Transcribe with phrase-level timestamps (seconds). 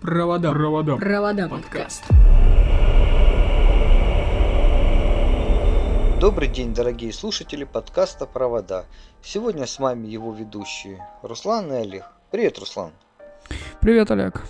[0.00, 0.50] Провода.
[0.52, 0.96] Провода.
[0.96, 2.04] Провода подкаст.
[6.18, 8.86] Добрый день, дорогие слушатели подкаста «Провода».
[9.22, 12.06] Сегодня с вами его ведущие Руслан и Олег.
[12.30, 12.92] Привет, Руслан.
[13.82, 14.42] Привет, Олег.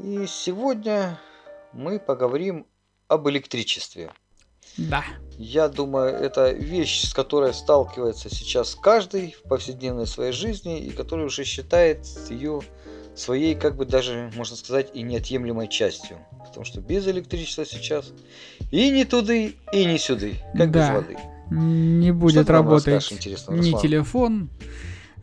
[0.00, 1.20] И сегодня
[1.74, 2.66] мы поговорим
[3.08, 4.10] об электричестве.
[4.78, 5.04] Да.
[5.36, 11.26] Я думаю, это вещь, с которой сталкивается сейчас каждый в повседневной своей жизни и который
[11.26, 12.62] уже считает ее
[13.14, 16.18] своей, как бы даже, можно сказать, и неотъемлемой частью.
[16.46, 18.12] Потому что без электричества сейчас
[18.70, 20.80] и не туды, и не сюды, как да.
[20.80, 21.18] без воды.
[21.50, 24.50] Не будет работать ни телефон,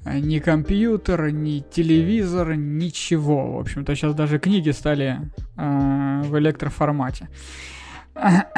[0.05, 3.54] ни компьютер, ни телевизор, ничего.
[3.54, 5.20] В общем-то, сейчас даже книги стали
[5.58, 7.30] э, в электроформате.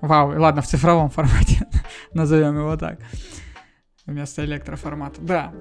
[0.00, 1.66] Вау, ладно, в цифровом формате,
[2.12, 3.00] назовем его так,
[4.04, 5.20] вместо электроформата.
[5.20, 5.52] Да,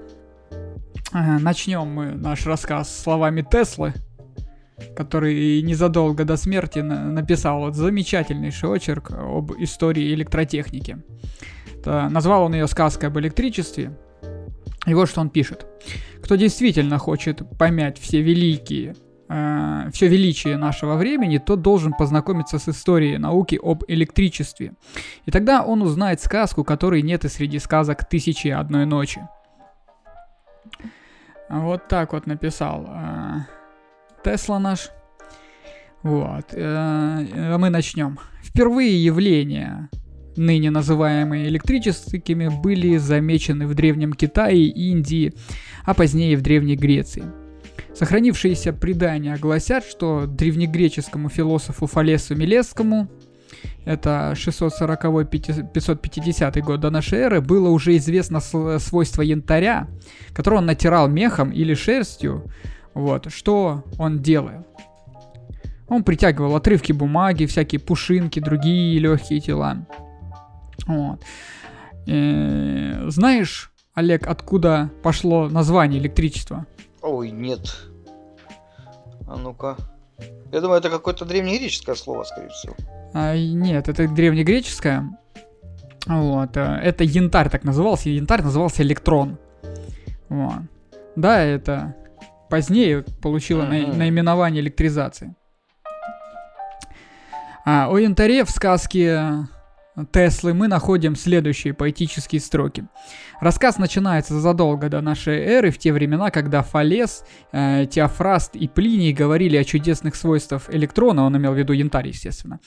[1.22, 3.94] начнем мы наш рассказ словами Теслы,
[4.96, 10.98] который незадолго до смерти написал вот замечательнейший очерк об истории электротехники.
[11.80, 13.98] Это, назвал он ее сказкой об электричестве.
[14.86, 15.66] И вот что он пишет.
[16.22, 18.96] Кто действительно хочет помять все великие
[19.30, 24.74] э, все величие нашего времени, тот должен познакомиться с историей науки об электричестве.
[25.26, 29.22] И тогда он узнает сказку, которой нет и среди сказок «Тысячи одной ночи».
[31.50, 33.36] Вот так вот написал э,
[34.24, 34.90] Тесла наш.
[36.02, 36.46] Вот.
[36.54, 38.20] А мы начнем.
[38.44, 39.90] Впервые явления,
[40.38, 45.34] ныне называемые электрическими, были замечены в Древнем Китае, Индии,
[45.84, 47.24] а позднее в Древней Греции.
[47.94, 53.10] Сохранившиеся предания гласят, что древнегреческому философу Фалесу Милесскому,
[53.86, 59.88] это 640-550 год до нашей эры, было уже известно свойство янтаря,
[60.34, 62.52] которое он натирал мехом или шерстью.
[62.94, 64.66] Вот, что он делал?
[65.88, 69.86] Он притягивал отрывки бумаги, всякие пушинки, другие легкие тела.
[70.88, 71.22] Вот.
[72.08, 76.66] И, э, знаешь, Олег, откуда пошло название электричества?
[77.02, 77.78] Ой, нет.
[79.28, 79.78] А ну-ка.
[80.52, 82.76] Я думаю, это какое-то древнегреческое слово, скорее всего.
[83.18, 85.18] А, нет, это древнегреческое.
[86.06, 86.58] Вот.
[86.58, 88.10] Э, это янтарь так назывался.
[88.10, 89.38] Янтарь назывался электрон.
[90.28, 90.60] Вот.
[91.16, 91.96] Да, это
[92.50, 93.96] позднее получило mm-hmm.
[93.96, 95.34] наименование электризации.
[97.66, 99.48] А, о янтаре в сказке
[100.12, 102.86] Теслы мы находим следующие поэтические строки.
[103.40, 107.24] Рассказ начинается задолго до нашей эры, в те времена, когда Фалес,
[107.54, 112.60] э, Теофраст и Плиний говорили о чудесных свойствах электрона, он имел в виду янтарь, естественно,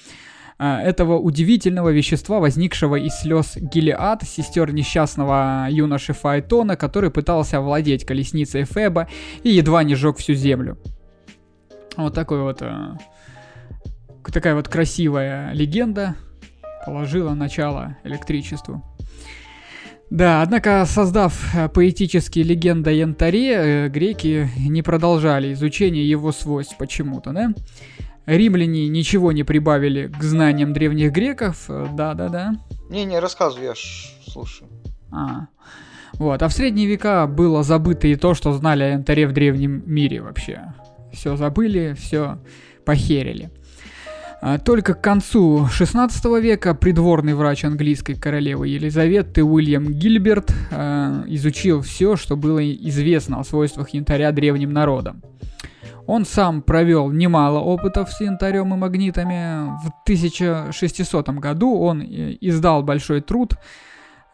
[0.58, 8.64] этого удивительного вещества, возникшего из слез Гелиад, сестер несчастного юноши Фаэтона, который пытался овладеть колесницей
[8.64, 9.08] Феба
[9.42, 10.78] и едва не сжег всю землю.
[11.96, 12.62] Вот такой вот...
[12.62, 12.96] Э,
[14.32, 16.16] такая вот красивая легенда
[16.84, 18.82] положила начало электричеству.
[20.10, 26.76] Да, однако, создав э, поэтические легенды о янтаре, э, греки не продолжали изучение его свойств
[26.78, 27.52] почему-то, да?
[28.28, 32.56] Римляне ничего не прибавили к знаниям древних греков, да-да-да.
[32.90, 34.68] Не-не, рассказывай, я ж слушаю.
[35.10, 35.46] А,
[36.12, 39.82] вот, а в средние века было забыто и то, что знали о янтаре в древнем
[39.86, 40.74] мире вообще.
[41.10, 42.38] Все забыли, все
[42.84, 43.50] похерили.
[44.42, 51.80] А, только к концу 16 века придворный врач английской королевы Елизаветы Уильям Гильберт э, изучил
[51.80, 55.22] все, что было известно о свойствах янтаря древним народам.
[56.08, 59.76] Он сам провел немало опытов с янтарем и магнитами.
[59.84, 63.56] В 1600 году он э, издал большой труд,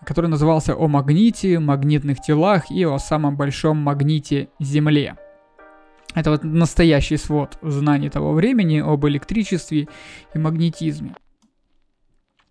[0.06, 5.16] который назывался «О магните, магнитных телах и о самом большом магните Земле».
[6.14, 9.88] Это вот настоящий свод знаний того времени об электричестве
[10.32, 11.16] и магнетизме.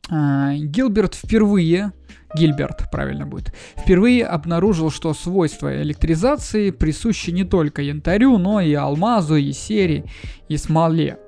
[0.09, 1.93] А, Гилберт впервые,
[2.35, 9.35] Гильберт правильно будет, впервые обнаружил, что свойства электризации присущи не только янтарю, но и алмазу,
[9.35, 10.05] и сере,
[10.49, 11.19] и смоле.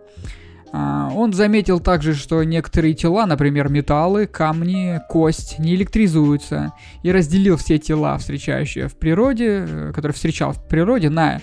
[0.78, 7.56] А, он заметил также, что некоторые тела, например, металлы, камни, кость, не электризуются, и разделил
[7.56, 11.40] все тела, встречающие в природе, э, которые встречал в природе, на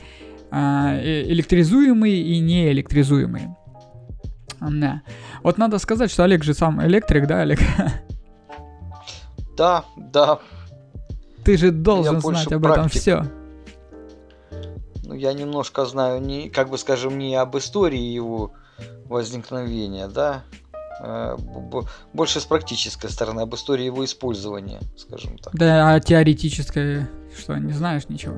[0.50, 3.56] а, э, электризуемые и неэлектризуемые.
[4.60, 5.02] Да.
[5.42, 7.60] Вот надо сказать, что Олег же сам электрик, да, Олег?
[9.56, 10.38] Да, да.
[11.44, 12.78] Ты же должен знать об практик.
[12.78, 13.24] этом все.
[15.04, 18.52] Ну, я немножко знаю, не, как бы скажем, не об истории его
[19.04, 20.42] возникновения, да,
[21.00, 21.36] а,
[22.12, 25.52] больше с практической стороны, об истории его использования, скажем так.
[25.54, 28.36] Да, а теоретическое, что, не знаешь ничего?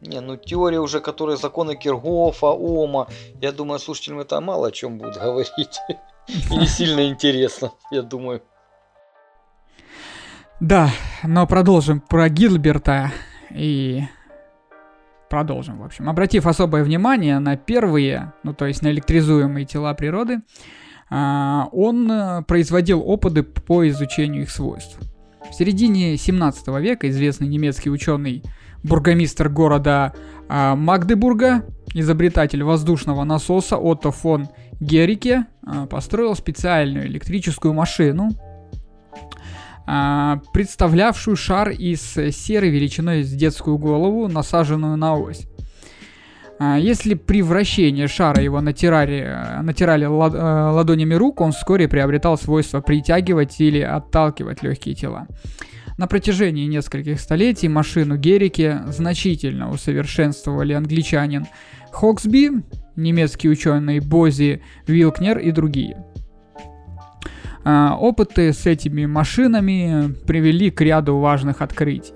[0.00, 3.08] Не, ну теория уже, которая законы Киргофа, Ома,
[3.40, 5.80] я думаю, слушателям это мало о чем будет говорить.
[6.50, 8.42] Не сильно интересно, я думаю.
[10.60, 10.90] Да,
[11.22, 13.12] но продолжим про Гилберта
[13.50, 14.02] и
[15.30, 16.08] продолжим, в общем.
[16.08, 20.40] Обратив особое внимание на первые, ну то есть на электризуемые тела природы,
[21.08, 24.98] а, он э, производил опыты по изучению их свойств.
[25.50, 28.44] В середине 17 века известный немецкий ученый,
[28.82, 30.12] бургомистр города
[30.48, 34.48] а, Магдебурга, изобретатель воздушного насоса Отто фон
[34.80, 38.30] Герике, а, построил специальную электрическую машину,
[40.52, 45.48] представлявшую шар из серы величиной с детскую голову, насаженную на ось.
[46.60, 52.82] Если при вращении шара его натирали, натирали лад, э, ладонями рук, он вскоре приобретал свойство
[52.82, 55.26] притягивать или отталкивать легкие тела.
[56.00, 61.44] На протяжении нескольких столетий машину Герики значительно усовершенствовали англичанин
[61.92, 62.62] Хоксби,
[62.96, 66.02] немецкий ученый Бози Вилкнер и другие.
[67.64, 72.14] А, опыты с этими машинами привели к ряду важных открытий.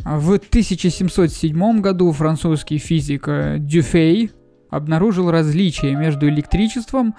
[0.00, 4.32] В 1707 году французский физик э, Дюфей
[4.70, 7.14] обнаружил различие между электричеством,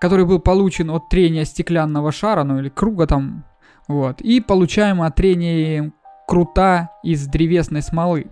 [0.00, 3.44] который был получен от трения стеклянного шара, ну или круга там,
[3.88, 5.92] вот, и получаемым от трения
[6.26, 8.26] крута из древесной смолы.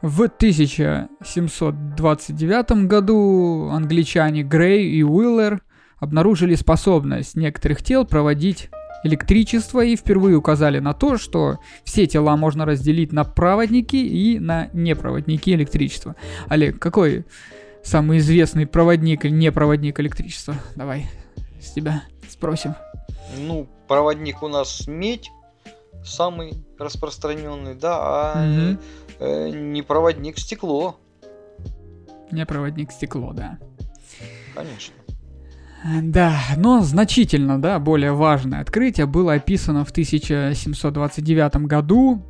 [0.00, 5.60] В 1729 году англичане Грей и Уиллер
[5.98, 8.70] обнаружили способность некоторых тел проводить
[9.02, 14.68] электричество и впервые указали на то, что все тела можно разделить на проводники и на
[14.72, 16.14] непроводники электричества.
[16.48, 17.26] Олег, какой
[17.82, 20.54] самый известный проводник или непроводник электричества?
[20.76, 21.10] Давай
[21.60, 22.76] с тебя спросим.
[23.36, 25.30] Ну, проводник у нас медь,
[26.04, 28.78] самый распространенный, да, а угу.
[29.18, 30.96] э, непроводник стекло.
[32.30, 33.58] Непроводник стекло, да.
[34.54, 34.94] Конечно.
[36.02, 42.22] Да, но значительно, да, более важное открытие было описано в 1729 году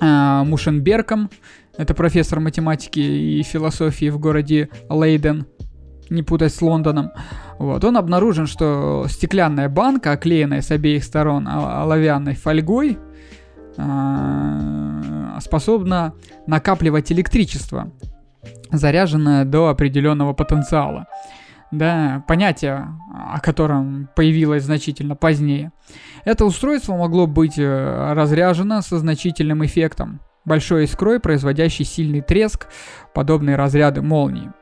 [0.00, 1.30] э, Мушенбергом,
[1.76, 5.46] это профессор математики и философии в городе Лейден,
[6.10, 7.10] не путать с Лондоном.
[7.58, 12.98] Вот, он обнаружен, что стеклянная банка, оклеенная с обеих сторон оловянной фольгой,
[13.76, 16.14] э, способна
[16.46, 17.90] накапливать электричество,
[18.70, 21.06] заряженное до определенного потенциала
[21.70, 25.72] да, понятие, о котором появилось значительно позднее.
[26.24, 32.68] Это устройство могло быть э, разряжено со значительным эффектом, большой искрой, производящей сильный треск,
[33.14, 34.52] подобные разряды молнии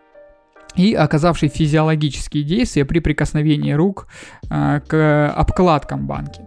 [0.76, 4.08] и оказавший физиологические действия при прикосновении рук
[4.50, 6.42] э, к обкладкам банки.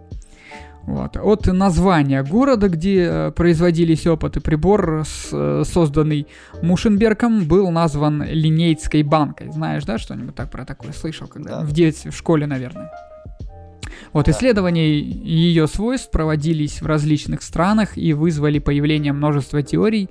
[0.82, 1.16] Вот.
[1.16, 6.26] От названия города, где э, производились опыты, прибор, с, э, созданный
[6.62, 9.52] Мушенбергом, был назван Линейской банкой.
[9.52, 11.64] Знаешь, да, что-нибудь так про такое слышал, когда да.
[11.64, 12.90] в детстве, в школе, наверное.
[14.12, 14.32] Вот да.
[14.32, 20.08] исследования ее свойств проводились в различных странах и вызвали появление множества теорий,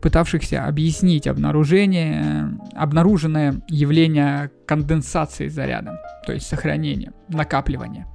[0.00, 8.06] пытавшихся объяснить обнаружение, обнаруженное явление конденсации заряда, то есть сохранения, накапливания.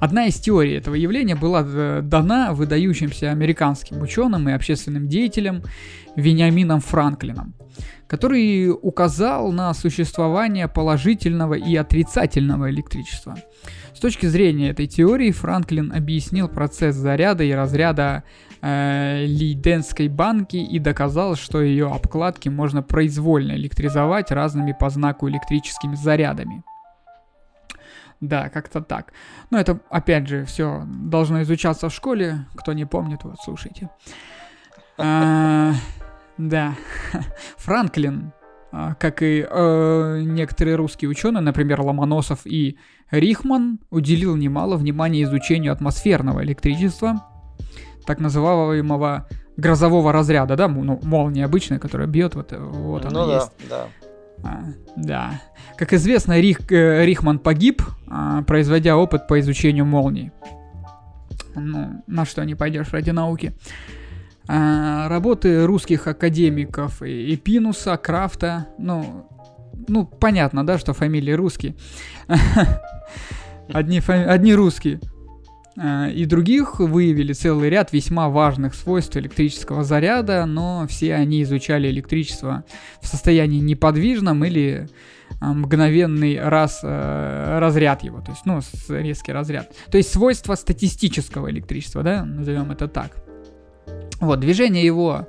[0.00, 5.62] Одна из теорий этого явления была э, дана выдающимся американским ученым и общественным деятелем
[6.16, 7.54] Вениамином Франклином,
[8.06, 13.36] который указал на существование положительного и отрицательного электричества.
[13.96, 18.24] С точки зрения этой теории Франклин объяснил процесс заряда и разряда
[18.60, 25.94] э, Лейденской банки и доказал, что ее обкладки можно произвольно электризовать разными по знаку электрическими
[25.94, 26.62] зарядами.
[28.20, 29.14] Да, как-то так.
[29.48, 32.44] Но это, опять же, все должно изучаться в школе.
[32.54, 33.88] Кто не помнит, вот слушайте.
[34.98, 35.72] А,
[36.36, 36.74] да.
[37.56, 38.34] Франклин,
[38.98, 42.78] как и э, некоторые русские ученые, например, Ломоносов и
[43.10, 47.24] Рихман, уделил немало внимания изучению атмосферного электричества,
[48.06, 53.52] так называемого грозового разряда, да, ну, молния обычная, которая бьет, вот, вот она ну, есть.
[53.70, 53.86] Да,
[54.42, 54.48] да.
[54.48, 54.64] А,
[54.96, 55.40] да.
[55.76, 60.32] Как известно, Рих, э, Рихман погиб, а, производя опыт по изучению молний.
[61.54, 63.54] Ну, на что не пойдешь ради науки.
[63.54, 64.05] А,
[64.48, 69.26] работы русских академиков и, Пинуса, Крафта, ну,
[69.88, 71.74] ну, понятно, да, что фамилии русские.
[73.72, 74.24] Одни, фами...
[74.24, 75.00] Одни русские.
[75.76, 81.88] Э, и других выявили целый ряд весьма важных свойств электрического заряда, но все они изучали
[81.88, 82.64] электричество
[83.00, 84.88] в состоянии неподвижном или
[85.40, 89.72] э, мгновенный раз, э, разряд его, то есть, ну, резкий разряд.
[89.90, 93.25] То есть свойства статистического электричества, да, назовем это так.
[94.20, 95.28] Вот, движение его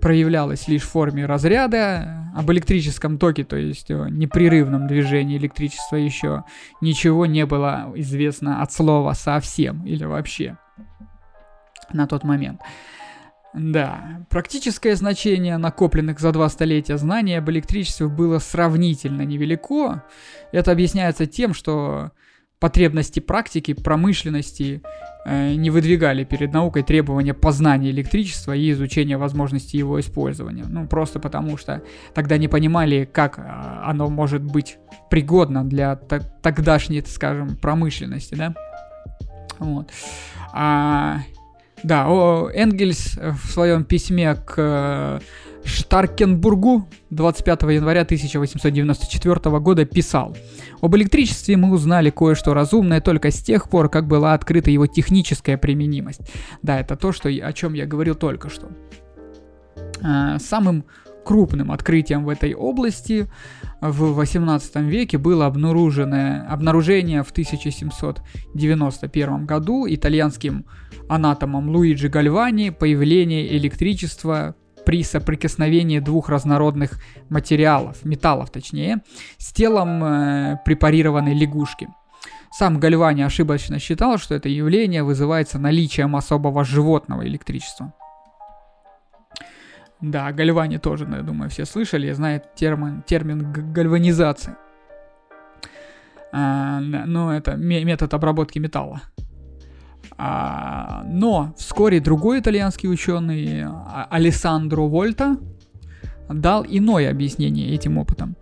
[0.00, 2.30] проявлялось лишь в форме разряда.
[2.36, 6.44] Об электрическом токе, то есть о непрерывном движении электричества еще
[6.80, 10.56] ничего не было известно от слова совсем или вообще
[11.92, 12.60] на тот момент.
[13.54, 20.04] Да, практическое значение накопленных за два столетия знаний об электричестве было сравнительно невелико.
[20.52, 22.12] Это объясняется тем, что
[22.60, 24.82] потребности практики, промышленности
[25.24, 30.64] э, не выдвигали перед наукой требования познания электричества и изучения возможностей его использования.
[30.68, 31.82] Ну, просто потому что
[32.14, 33.42] тогда не понимали, как э,
[33.84, 34.78] оно может быть
[35.10, 38.54] пригодно для тогдашней, скажем, промышленности, да.
[39.58, 39.90] Вот.
[40.52, 41.18] А,
[41.82, 45.20] да, о, Энгельс в своем письме к э,
[45.64, 50.36] Штаркенбургу 25 января 1894 года писал
[50.80, 55.58] «Об электричестве мы узнали кое-что разумное только с тех пор, как была открыта его техническая
[55.58, 56.20] применимость».
[56.62, 58.68] Да, это то, что, о чем я говорил только что.
[60.02, 60.84] А, самым
[61.28, 63.28] крупным открытием в этой области
[63.82, 70.64] в 18 веке было обнаруженное, обнаружение в 1791 году итальянским
[71.06, 74.54] анатомом Луиджи Гальвани появление электричества
[74.86, 79.02] при соприкосновении двух разнородных материалов, металлов точнее,
[79.36, 81.88] с телом э, препарированной лягушки.
[82.52, 87.92] Сам Гальвани ошибочно считал, что это явление вызывается наличием особого животного электричества.
[90.00, 94.56] Да, Гальвани тоже, я думаю, все слышали, знает термин, термин гальванизация.
[96.32, 99.02] А, ну, это метод обработки металла.
[100.16, 105.36] А, но вскоре другой итальянский ученый а, Алессандро Вольта
[106.28, 108.36] дал иное объяснение этим опытом.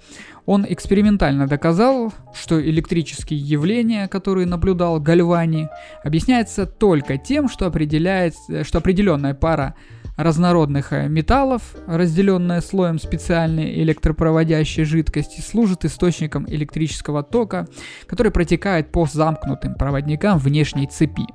[0.44, 5.68] Он экспериментально доказал, что электрические явления, которые наблюдал Гальвани,
[6.04, 9.74] объясняются только тем, что, определяет, что определенная пара
[10.16, 17.68] разнородных э, металлов, разделенная слоем специальной электропроводящей жидкости, служит источником электрического тока,
[18.06, 21.26] который протекает по замкнутым проводникам внешней цепи.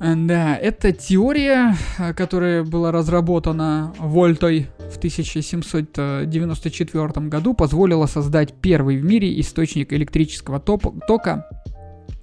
[0.00, 8.98] Э, да, это теория, э, которая была разработана Вольтой в 1794 году, позволила создать первый
[8.98, 11.48] в мире источник электрического тока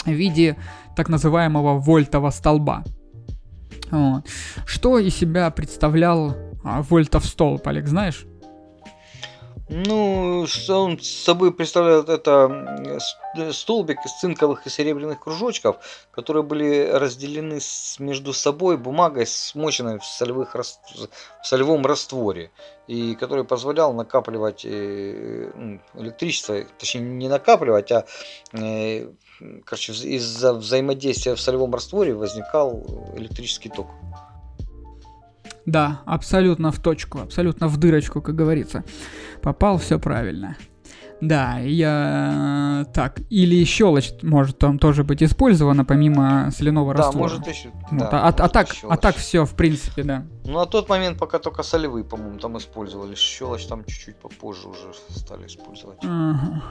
[0.05, 0.55] в виде
[0.95, 2.83] так называемого вольтового столба.
[3.91, 4.23] Вот.
[4.65, 8.25] Что из себя представлял а, вольтов столб, Олег, знаешь?
[9.69, 12.99] Ну, что он собой представляет, это
[13.51, 15.77] столбик из цинковых и серебряных кружочков,
[16.11, 22.51] которые были разделены с, между собой бумагой, смоченной в, солевых, в солевом растворе,
[22.87, 28.05] и который позволял накапливать э, электричество, точнее не накапливать, а
[28.53, 29.09] э,
[29.65, 33.87] короче, из-за взаимодействия в солевом растворе возникал электрический ток.
[35.65, 38.83] Да, абсолютно в точку, абсолютно в дырочку, как говорится.
[39.41, 40.55] Попал, все правильно.
[41.19, 42.85] Да, я...
[42.93, 47.23] Так, или щелочь может там тоже быть использована, помимо соляного да, раствора.
[47.23, 50.25] Может еще, вот, да, а, может а, так, а так все, в принципе, да.
[50.45, 53.15] Ну, на тот момент пока только солевые, по-моему, там использовали.
[53.15, 55.97] Щелочь там чуть-чуть попозже уже стали использовать.
[56.03, 56.61] Ага.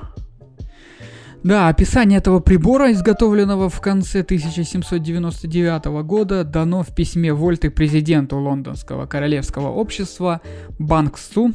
[1.42, 9.06] Да, описание этого прибора, изготовленного в конце 1799 года, дано в письме Вольты президенту Лондонского
[9.06, 10.40] королевского общества
[10.78, 11.52] Банксу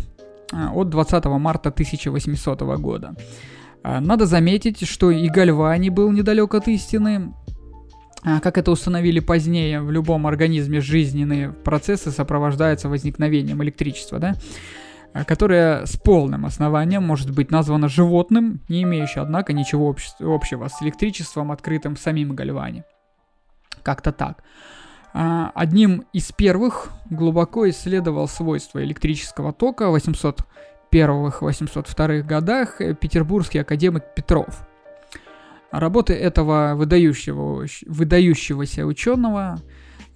[0.53, 3.15] а, от 20 марта 1800 года.
[3.83, 7.33] А, надо заметить, что и Гальвани был недалек от истины.
[8.24, 14.36] А, как это установили позднее, в любом организме жизненные процессы сопровождаются возникновением электричества, да?
[15.13, 20.81] Э, которое с полным основанием может быть названо животным, не имеющее, однако, ничего общего с
[20.81, 22.83] электричеством, открытым самим Гальвани.
[23.83, 24.43] Как-то так.
[25.13, 34.67] А, одним из первых глубоко исследовал свойства электрического тока в 801-802 годах петербургский академик Петров.
[35.71, 39.59] Работы этого выдающего, выдающегося ученого,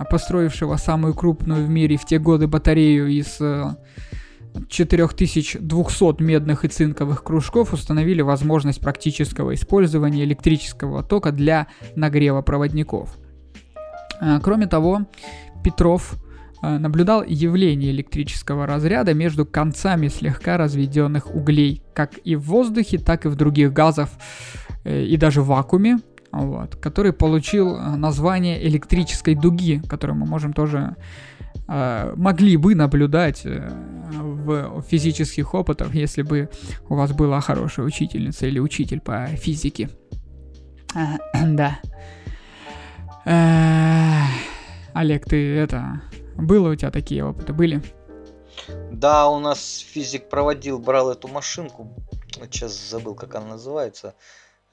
[0.09, 3.39] построившего самую крупную в мире в те годы батарею из
[4.69, 13.17] 4200 медных и цинковых кружков установили возможность практического использования электрического тока для нагрева проводников.
[14.19, 15.07] А, кроме того,
[15.63, 16.15] Петров
[16.61, 23.25] а, наблюдал явление электрического разряда между концами слегка разведенных углей, как и в воздухе, так
[23.25, 24.09] и в других газах
[24.83, 25.99] э, и даже в вакууме,
[26.31, 30.95] вот, который получил название электрической дуги, которую мы можем тоже
[31.34, 31.34] э,
[31.67, 33.69] могли бы наблюдать э,
[34.11, 36.49] в физических опытах, если бы
[36.89, 39.89] у вас была хорошая учительница или учитель по физике.
[41.45, 41.79] да.
[44.93, 46.01] Олег, ты это
[46.35, 47.53] Было у тебя такие опыты?
[47.53, 47.81] Были?
[48.91, 51.93] Да, у нас физик проводил, брал эту машинку,
[52.49, 54.15] сейчас забыл, как она называется,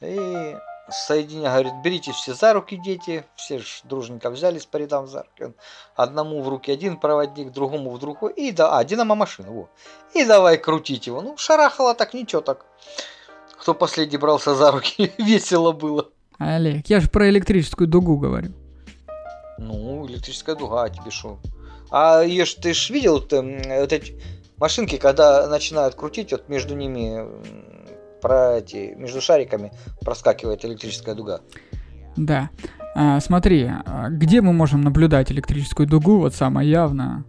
[0.01, 0.57] и
[0.91, 5.55] соединя, говорит, берите все за руки, дети, все же дружненько взялись по рядам за руки.
[5.95, 9.69] Одному в руки один проводник, другому в другой, и да, а, динамо-машина, во.
[10.15, 11.21] И давай крутить его.
[11.21, 12.67] Ну, шарахало так, ничего так.
[13.59, 16.09] Кто последний брался за руки, весело было.
[16.39, 18.53] Олег, я же про электрическую дугу говорю.
[19.59, 21.39] Ну, электрическая дуга, а тебе что?
[21.91, 24.21] А ее ж ты ж видел, ты, вот эти
[24.57, 27.82] машинки, когда начинают крутить, вот между ними
[28.23, 31.41] про эти, между шариками проскакивает электрическая дуга.
[32.17, 32.51] Да.
[32.95, 37.25] А, смотри, а где мы можем наблюдать электрическую дугу, вот самое явно?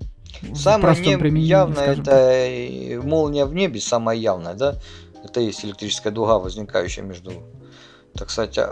[0.54, 0.96] Самое
[1.32, 4.76] не явное это молния в небе, самое явное, да?
[5.24, 7.32] Это есть электрическая дуга, возникающая между
[8.16, 8.70] так сказать, а,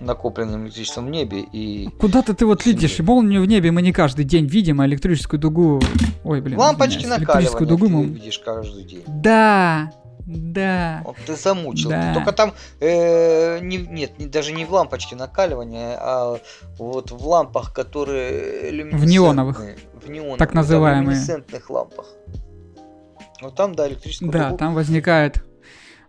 [0.00, 1.90] накопленным электричеством в небе и...
[2.00, 5.82] Куда-то ты вот видишь, молнию в небе мы не каждый день видим, а электрическую дугу...
[6.24, 8.04] Ой, блин, Лампочки накаливания дугу мы...
[8.04, 9.04] видишь каждый день.
[9.06, 9.92] Да,
[10.26, 11.02] да.
[11.04, 11.90] Вот ты замучил.
[11.90, 12.14] Да.
[12.14, 16.38] Только там э, не, нет, не, даже не в лампочке накаливания, а
[16.78, 19.60] вот в лампах, которые В неоновых.
[19.94, 20.38] В неоновых.
[20.38, 21.18] Так называемые.
[21.18, 22.06] В лампах.
[23.40, 24.58] Вот там, да, электрическую Да, дугу.
[24.58, 25.44] там возникает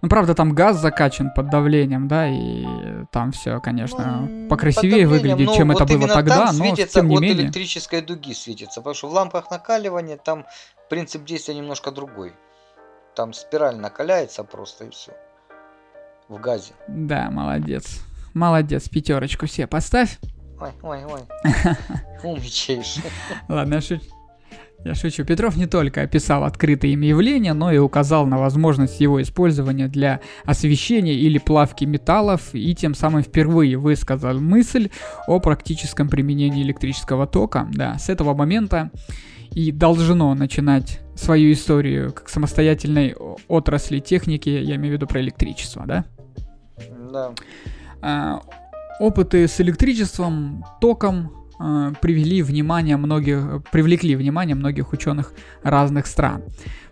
[0.03, 2.65] ну, правда, там газ закачан под давлением, да, и
[3.13, 7.21] там все, конечно, ну, покрасивее выглядит, чем вот это было тогда, но тем не от
[7.21, 7.45] менее.
[7.45, 10.45] электрической дуги светится, потому что в лампах накаливания там
[10.89, 12.33] принцип действия немножко другой.
[13.15, 15.13] Там спираль накаляется просто и все.
[16.27, 16.73] В газе.
[16.87, 18.01] Да, молодец.
[18.33, 20.17] Молодец, пятерочку все поставь.
[20.59, 21.21] Ой, ой, ой.
[22.23, 22.97] Умничаешь.
[23.47, 24.01] Ладно, я шучу.
[24.85, 25.23] Я шучу.
[25.23, 30.19] Петров не только описал открытые им явления, но и указал на возможность его использования для
[30.45, 34.89] освещения или плавки металлов и тем самым впервые высказал мысль
[35.27, 37.69] о практическом применении электрического тока.
[37.73, 38.91] Да, с этого момента
[39.55, 43.15] и должно начинать свою историю как самостоятельной
[43.47, 46.05] отрасли техники, я имею в виду про электричество, да?
[47.11, 47.33] Да.
[48.01, 48.41] А,
[48.99, 56.43] опыты с электричеством, током э, привели внимание многих, привлекли внимание многих ученых разных стран.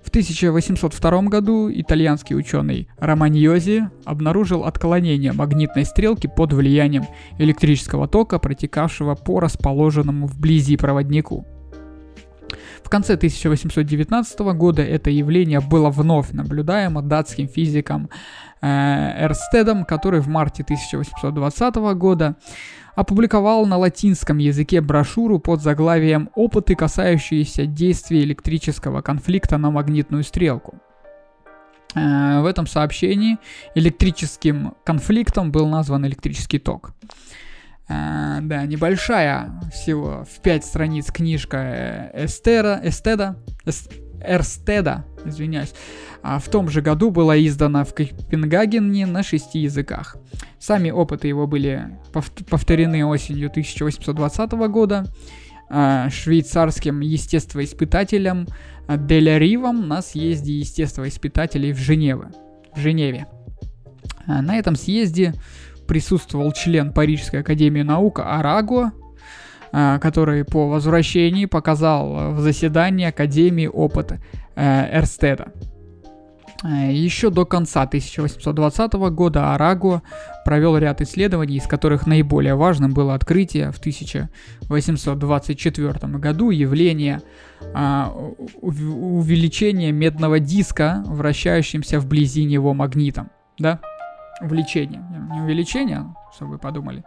[0.04, 7.06] В 1802 году итальянский ученый Романьози обнаружил отклонение магнитной стрелки под влиянием
[7.40, 11.46] электрического тока, протекавшего по расположенному вблизи проводнику.
[12.84, 18.10] В конце 1819 года это явление было вновь наблюдаемо датским физиком
[18.62, 22.36] э, Эрстедом, который в марте 1820 года
[22.96, 30.76] опубликовал на латинском языке брошюру под заглавием «Опыты, касающиеся действия электрического конфликта на магнитную стрелку».
[31.96, 33.38] Э, в этом сообщении
[33.76, 36.94] электрическим конфликтом был назван электрический ток.
[37.92, 43.38] Э, да, небольшая, всего в 5 страниц книжка Эстера, Эстеда,
[44.24, 45.74] Эрстеда, извиняюсь,
[46.22, 50.16] а в том же году была издана в Копенгагене на шести языках.
[50.60, 51.98] Сами опыты его были
[52.50, 55.06] повторены осенью 1820 года
[55.70, 58.48] э, швейцарским естествоиспытателем
[58.88, 62.30] Деля Ривом на съезде естествоиспытателей в Женеве.
[62.76, 63.28] В Женеве.
[64.28, 65.34] Э, на этом съезде
[65.92, 68.94] присутствовал член Парижской академии наук Араго,
[69.74, 74.14] э, который по возвращении показал в заседании Академии опыт
[74.56, 75.52] Эрстеда.
[76.64, 80.02] Э, Еще до конца 1820 года Араго
[80.46, 87.22] провел ряд исследований, из которых наиболее важным было открытие в 1824 году явления
[88.62, 93.30] увеличения медного диска, вращающимся вблизи него магнитом.
[93.60, 93.82] Да?
[94.40, 95.04] Увеличение.
[95.32, 97.04] Не увеличение, чтобы вы подумали.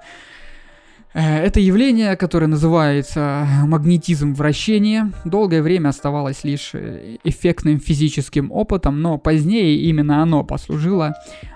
[1.15, 9.01] Э, это явление, которое называется магнетизм вращения, долгое время оставалось лишь э, эффектным физическим опытом,
[9.01, 11.15] но позднее именно оно послужило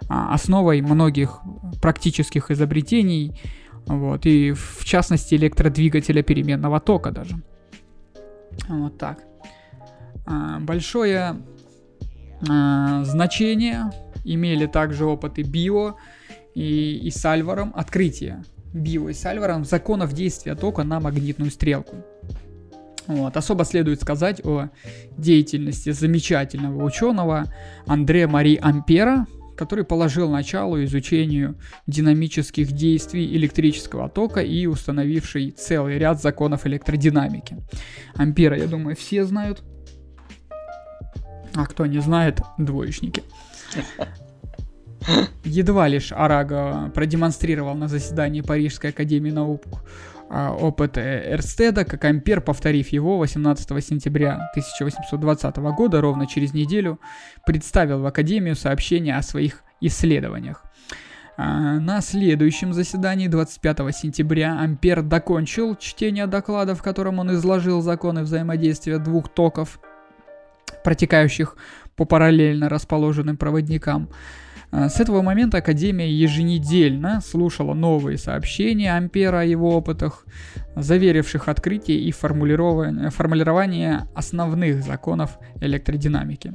[0.09, 1.40] а, основой многих
[1.83, 3.38] практических изобретений,
[3.87, 7.42] вот, и в частности электродвигателя переменного тока даже.
[8.68, 9.18] Вот так.
[10.26, 11.37] А, большое
[12.48, 13.90] а, значение
[14.34, 15.96] имели также опыты Био
[16.54, 21.96] и, и Сальваром открытия Био и Сальваром законов действия тока на магнитную стрелку.
[23.06, 23.36] Вот.
[23.36, 24.68] Особо следует сказать о
[25.16, 27.46] деятельности замечательного ученого
[27.86, 36.20] Андре Мари Ампера, который положил начало изучению динамических действий электрического тока и установивший целый ряд
[36.20, 37.56] законов электродинамики.
[38.14, 39.62] Ампера, я думаю, все знают.
[41.54, 43.22] А кто не знает, двоечники.
[45.44, 49.62] Едва лишь Арага продемонстрировал на заседании Парижской академии наук
[50.31, 57.00] а, опыт Эрстеда, как Ампер, повторив его 18 сентября 1820 года, ровно через неделю,
[57.46, 60.64] представил в Академию сообщение о своих исследованиях.
[61.38, 68.22] А, на следующем заседании 25 сентября Ампер докончил чтение доклада, в котором он изложил законы
[68.22, 69.81] взаимодействия двух токов,
[70.85, 71.57] протекающих
[71.98, 74.08] по параллельно расположенным проводникам.
[74.70, 80.24] А, с этого момента Академия еженедельно слушала новые сообщения Ампера о его опытах,
[80.76, 86.54] заверивших открытие и формулирование основных законов электродинамики.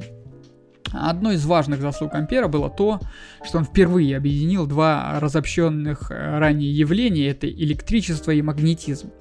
[0.93, 3.01] Одной из важных заслуг Ампера было то,
[3.43, 9.11] что он впервые объединил два разобщенных э, ранее явления, это электричество и магнетизм.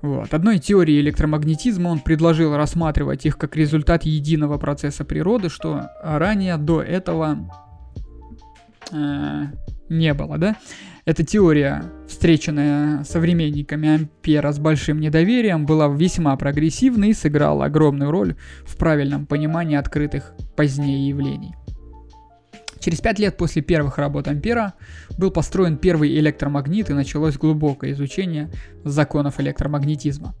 [0.00, 0.32] Вот.
[0.32, 6.80] Одной теории электромагнетизма он предложил рассматривать их как результат единого процесса природы, что ранее до
[6.82, 7.50] этого
[8.92, 9.44] э,
[9.88, 10.56] не было, да?
[11.04, 18.36] Эта теория, встреченная современниками Ампера с большим недоверием, была весьма прогрессивной и сыграла огромную роль
[18.66, 21.54] в правильном понимании открытых позднее явлений.
[22.80, 24.74] Через пять лет после первых работ Ампера
[25.16, 28.50] был построен первый электромагнит и началось глубокое изучение
[28.84, 30.34] законов электромагнетизма.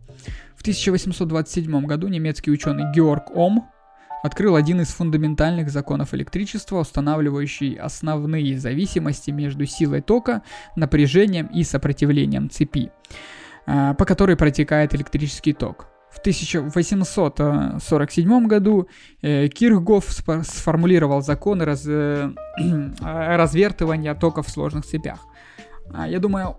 [0.56, 3.68] В 1827 году немецкий ученый Георг Ом
[4.22, 10.42] открыл один из фундаментальных законов электричества, устанавливающий основные зависимости между силой тока,
[10.76, 12.90] напряжением и сопротивлением цепи,
[13.66, 15.88] а, по которой протекает электрический ток.
[16.18, 18.88] В 1847 году
[19.22, 20.04] э, Кирхгоф
[20.44, 22.30] сформулировал законы раз, э,
[23.00, 25.20] развертывания тока в сложных цепях.
[25.92, 26.56] А, я думаю,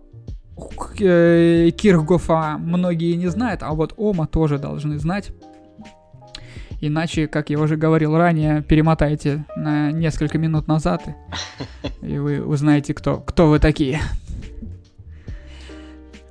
[1.00, 5.32] э, Кирхгофа многие не знают, а вот Ома тоже должны знать.
[6.82, 11.04] Иначе, как я уже говорил ранее, перемотайте на несколько минут назад,
[12.02, 14.00] и вы узнаете, кто, кто вы такие.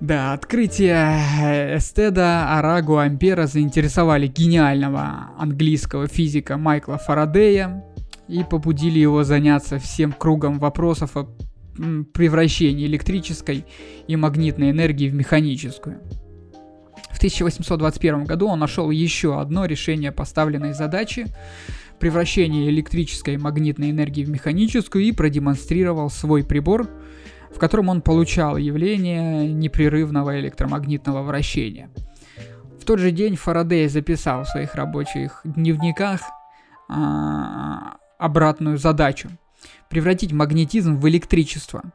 [0.01, 7.85] Да, открытие Эстеда, Арагу, Ампера заинтересовали гениального английского физика Майкла Фарадея
[8.29, 11.29] и побудили его заняться всем кругом вопросов о
[12.15, 13.65] превращении электрической
[14.07, 16.01] и магнитной энергии в механическую.
[17.11, 21.27] В 1821 году он нашел еще одно решение поставленной задачи
[21.99, 26.89] превращение электрической и магнитной энергии в механическую и продемонстрировал свой прибор,
[27.51, 31.91] в котором он получал явление непрерывного электромагнитного вращения.
[32.81, 36.23] В тот же день Фарадей записал в своих рабочих дневниках
[36.89, 39.31] а, обратную задачу
[39.89, 41.83] превратить магнетизм в электричество–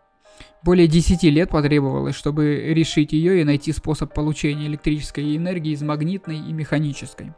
[0.63, 6.38] более 10 лет потребовалось, чтобы решить ее и найти способ получения электрической энергии из магнитной
[6.38, 7.34] и механической.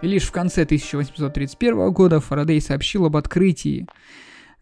[0.00, 3.86] И лишь в конце 1831 года Фарадей сообщил об открытии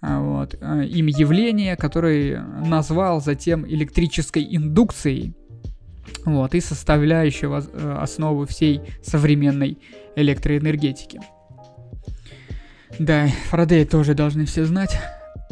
[0.03, 5.35] вот, а, им явления, которое назвал затем электрической индукцией,
[6.25, 9.79] вот, и составляющего э, основу всей современной
[10.17, 11.21] электроэнергетики.
[12.99, 14.99] Да, Фарадей тоже должны все знать.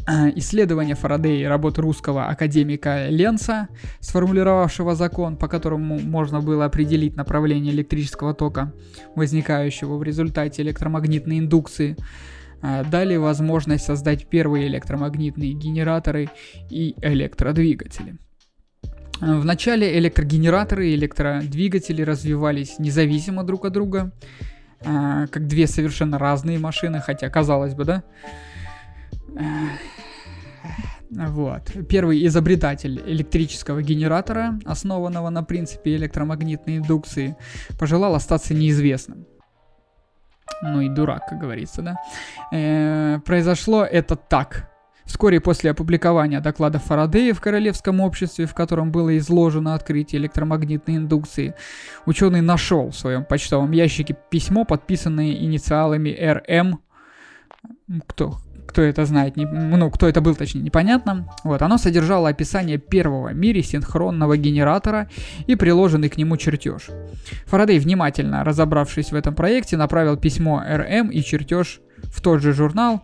[0.07, 3.69] Э, исследования Фарадея и работы русского академика Ленца,
[4.01, 8.73] сформулировавшего закон, по которому можно было определить направление электрического тока,
[9.15, 12.05] возникающего в результате электромагнитной индукции, э,
[12.63, 16.29] дали возможность создать первые электромагнитные генераторы
[16.71, 18.19] и электродвигатели.
[19.21, 24.13] Э, в начале электрогенераторы и электродвигатели развивались независимо друг от друга,
[24.83, 28.03] как две совершенно разные машины, хотя казалось бы, да?
[31.11, 31.73] Вот.
[31.89, 37.37] Первый изобретатель электрического генератора, основанного на принципе электромагнитной индукции,
[37.79, 39.27] пожелал остаться неизвестным.
[40.63, 41.97] Ну и дурак, как говорится, да.
[42.53, 44.71] Э, произошло это так.
[45.11, 51.55] Вскоре после опубликования доклада Фарадея в Королевском обществе, в котором было изложено открытие электромагнитной индукции,
[52.07, 56.79] ученый нашел в своем почтовом ящике письмо, подписанное инициалами РМ.
[58.07, 58.39] Кто,
[58.71, 61.27] кто это знает, не, ну, кто это был, точнее, непонятно.
[61.43, 65.09] Вот, оно содержало описание первого в мире синхронного генератора
[65.49, 66.89] и приложенный к нему чертеж.
[67.47, 73.03] Фарадей, внимательно разобравшись в этом проекте, направил письмо РМ и чертеж в тот же журнал,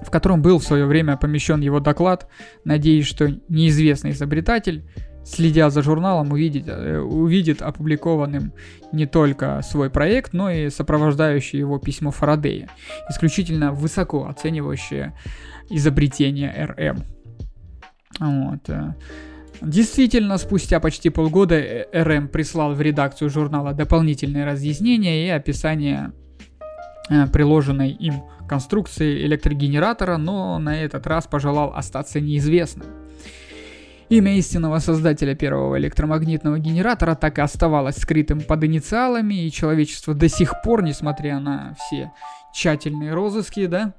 [0.00, 2.28] в котором был в свое время помещен его доклад,
[2.64, 4.84] надеясь, что неизвестный изобретатель
[5.28, 8.52] следя за журналом, увидит, э, увидит опубликованным
[8.92, 12.68] не только свой проект, но и сопровождающее его письмо Фарадея,
[13.10, 15.14] исключительно высоко оценивающее
[15.70, 17.04] изобретение РМ.
[18.20, 18.68] Вот.
[18.68, 18.94] Э.
[19.60, 26.12] Действительно, спустя почти полгода э, РМ прислал в редакцию журнала дополнительные разъяснения и описание
[27.32, 33.07] приложенной им конструкции электрогенератора, но на этот раз пожелал остаться неизвестным.
[34.08, 40.28] Имя истинного создателя первого электромагнитного генератора так и оставалось скрытым под инициалами, и человечество до
[40.28, 42.10] сих пор, несмотря на все
[42.54, 43.92] тщательные розыски, да,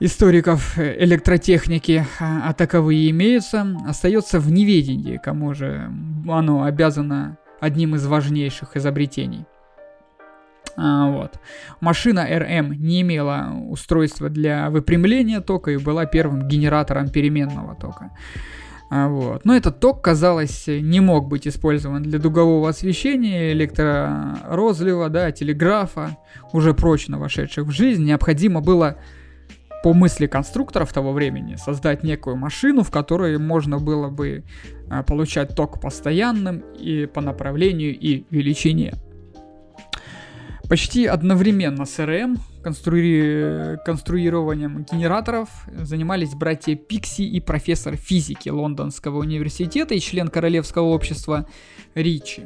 [0.00, 5.92] историков электротехники, а, а таковые имеются, остается в неведении, кому же
[6.26, 9.44] оно обязано одним из важнейших изобретений.
[10.76, 11.38] А, вот.
[11.80, 18.12] Машина RM не имела устройства для выпрямления тока и была первым генератором переменного тока.
[18.90, 19.44] А, вот.
[19.44, 26.18] Но этот ток, казалось, не мог быть использован для дугового освещения, электророзлива, да, телеграфа,
[26.52, 28.04] уже прочно вошедших в жизнь.
[28.04, 28.96] Необходимо было
[29.84, 34.42] по мысли конструкторов того времени, создать некую машину, в которой можно было бы
[34.90, 38.94] а, получать ток постоянным и по направлению и величине.
[40.68, 43.76] Почти одновременно с РМ конструи...
[43.84, 51.46] конструированием генераторов занимались братья Пикси и профессор физики Лондонского университета и член Королевского общества
[51.94, 52.44] Ричи.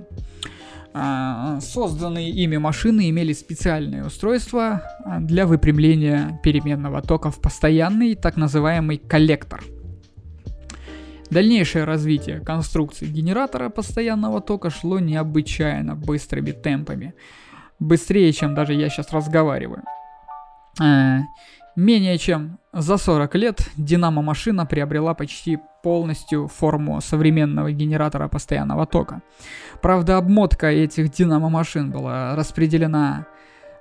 [0.96, 8.36] А, созданные ими машины имели специальные устройства а, для выпрямления переменного тока в постоянный, так
[8.36, 9.64] называемый коллектор.
[11.30, 17.14] Дальнейшее развитие конструкции генератора постоянного тока шло необычайно быстрыми темпами.
[17.80, 19.82] Быстрее, чем даже я сейчас разговариваю.
[20.80, 21.20] А,
[21.76, 29.22] Менее чем за 40 лет динамо-машина приобрела почти полностью форму современного генератора постоянного тока.
[29.82, 33.26] Правда, обмотка этих динамо-машин была распределена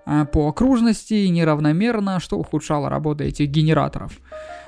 [0.05, 4.19] а, по окружности и неравномерно, что ухудшало работу этих генераторов.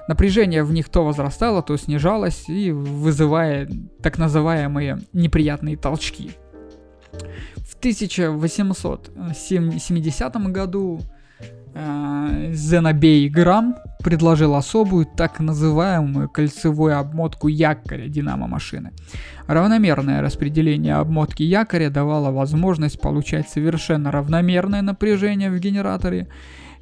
[0.08, 3.68] Напряжение в них то возрастало, то снижалось, и вызывая
[4.04, 6.30] так называемые неприятные толчки.
[7.58, 11.02] В 1870 году
[11.76, 18.92] Зенобей Грам предложил особую так называемую кольцевую обмотку якоря динамо-машины.
[19.48, 26.30] Равномерное распределение обмотки якоря давало возможность получать совершенно равномерное напряжение в генераторе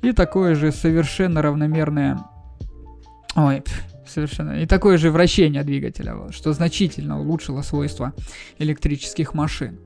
[0.04, 2.20] и такое же совершенно равномерное...
[3.36, 3.64] Ой,
[4.08, 4.62] совершенно.
[4.62, 8.14] И такое же вращение двигателя, что значительно улучшило свойства
[8.60, 9.80] электрических машин.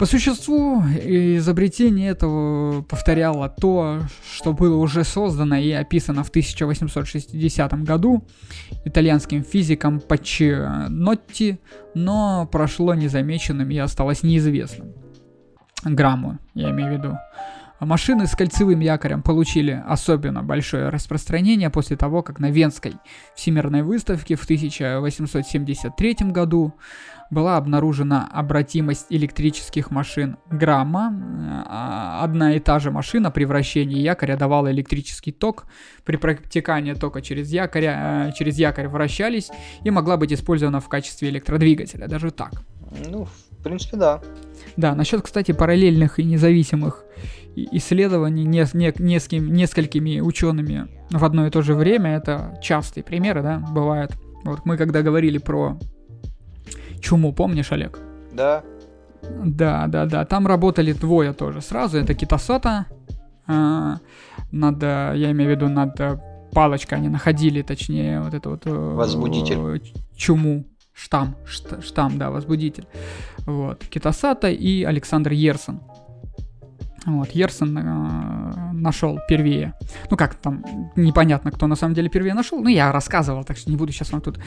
[0.00, 4.00] По существу, изобретение этого повторяло то,
[4.34, 8.26] что было уже создано и описано в 1860 году
[8.86, 11.60] итальянским физиком Пачинотти,
[11.94, 14.94] но прошло незамеченным и осталось неизвестным.
[15.84, 17.18] Грамму, я имею в виду.
[17.80, 22.94] Машины с кольцевым якорем получили особенно большое распространение после того, как на Венской
[23.34, 26.74] всемирной выставке в 1873 году
[27.30, 31.64] была обнаружена обратимость электрических машин грамма.
[31.68, 35.66] А, одна и та же машина при вращении якоря давала электрический ток.
[36.04, 39.50] При протекании тока через, якоря, э, через якорь вращались
[39.84, 42.08] и могла быть использована в качестве электродвигателя.
[42.08, 42.62] Даже так.
[43.08, 44.20] Ну, в принципе, да.
[44.76, 47.04] Да, насчет, кстати, параллельных и независимых
[47.54, 53.42] исследований не, не, несколькими, несколькими учеными в одно и то же время, это частые примеры,
[53.42, 54.12] да, бывают.
[54.44, 55.78] Вот мы когда говорили про
[57.00, 57.98] Чуму, помнишь, Олег?
[58.32, 58.62] Да.
[59.44, 60.24] Да, да, да.
[60.24, 61.98] Там работали двое тоже сразу.
[61.98, 62.86] Это Китасота.
[63.46, 63.98] А,
[64.52, 65.98] над, я имею в виду, над
[66.52, 68.66] палочкой они находили, точнее, вот это вот...
[68.66, 69.82] Э, возбудитель.
[70.16, 70.64] Чуму.
[70.92, 72.86] Штамм, штамм, да, возбудитель.
[73.46, 73.84] Вот.
[73.84, 75.80] Китасата и Александр Ерсон.
[77.06, 79.74] Вот, Ерсон э, нашел первее.
[80.10, 80.64] Ну как там,
[80.96, 82.60] непонятно, кто на самом деле первее нашел.
[82.60, 84.38] Ну, я рассказывал, так что не буду сейчас вам тут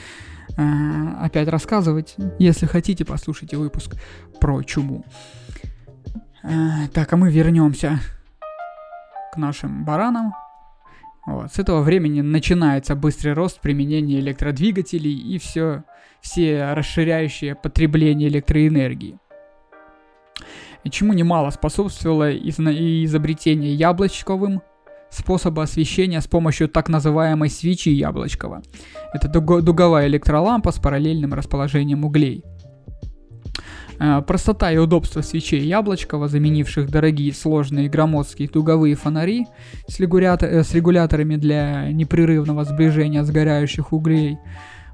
[0.56, 2.16] э, опять рассказывать.
[2.38, 3.96] Если хотите, послушайте выпуск
[4.40, 5.04] про чуму.
[6.42, 8.00] Э, так, а мы вернемся
[9.32, 10.34] к нашим баранам.
[11.26, 11.52] Вот.
[11.52, 15.84] С этого времени начинается быстрый рост применения электродвигателей и все,
[16.20, 19.18] все расширяющее потребление электроэнергии
[20.90, 24.62] чему немало способствовало изобретение яблочковым
[25.10, 28.62] способа освещения с помощью так называемой свечи Яблочкова.
[29.12, 32.44] Это дуговая электролампа с параллельным расположением углей.
[34.00, 39.46] Э, простота и удобство свечей Яблочкова, заменивших дорогие сложные громоздкие дуговые фонари
[39.86, 44.38] с, регулятор, э, с регуляторами для непрерывного сближения сгорающих углей,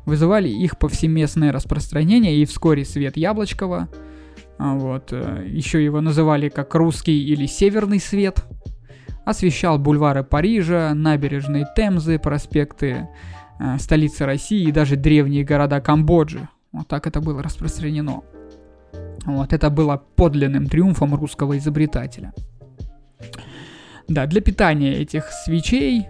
[0.05, 3.89] вызывали их повсеместное распространение, и вскоре свет Яблочкова–
[4.61, 5.13] вот.
[5.13, 8.45] Э, Еще его называли как русский или северный свет.
[9.25, 13.09] Освещал бульвары Парижа, набережные Темзы, проспекты
[13.59, 16.49] э, столицы России и даже древние города Камбоджи.
[16.73, 18.23] Вот так это было распространено.
[19.25, 22.33] Вот это было подлинным триумфом русского изобретателя.
[24.09, 26.09] Да, для питания этих свечей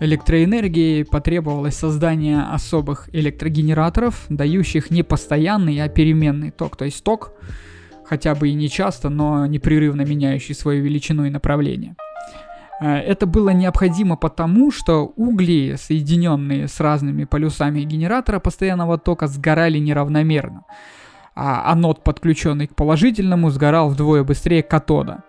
[0.00, 7.32] электроэнергии потребовалось создание особых электрогенераторов, дающих не постоянный, а переменный ток, то есть ток,
[8.04, 11.96] хотя бы и не часто, но непрерывно меняющий свою величину и направление.
[12.80, 19.78] Э, это было необходимо потому, что угли, соединенные с разными полюсами генератора постоянного тока, сгорали
[19.78, 20.64] неравномерно,
[21.34, 25.22] а анод, подключенный к положительному, сгорал вдвое быстрее катода.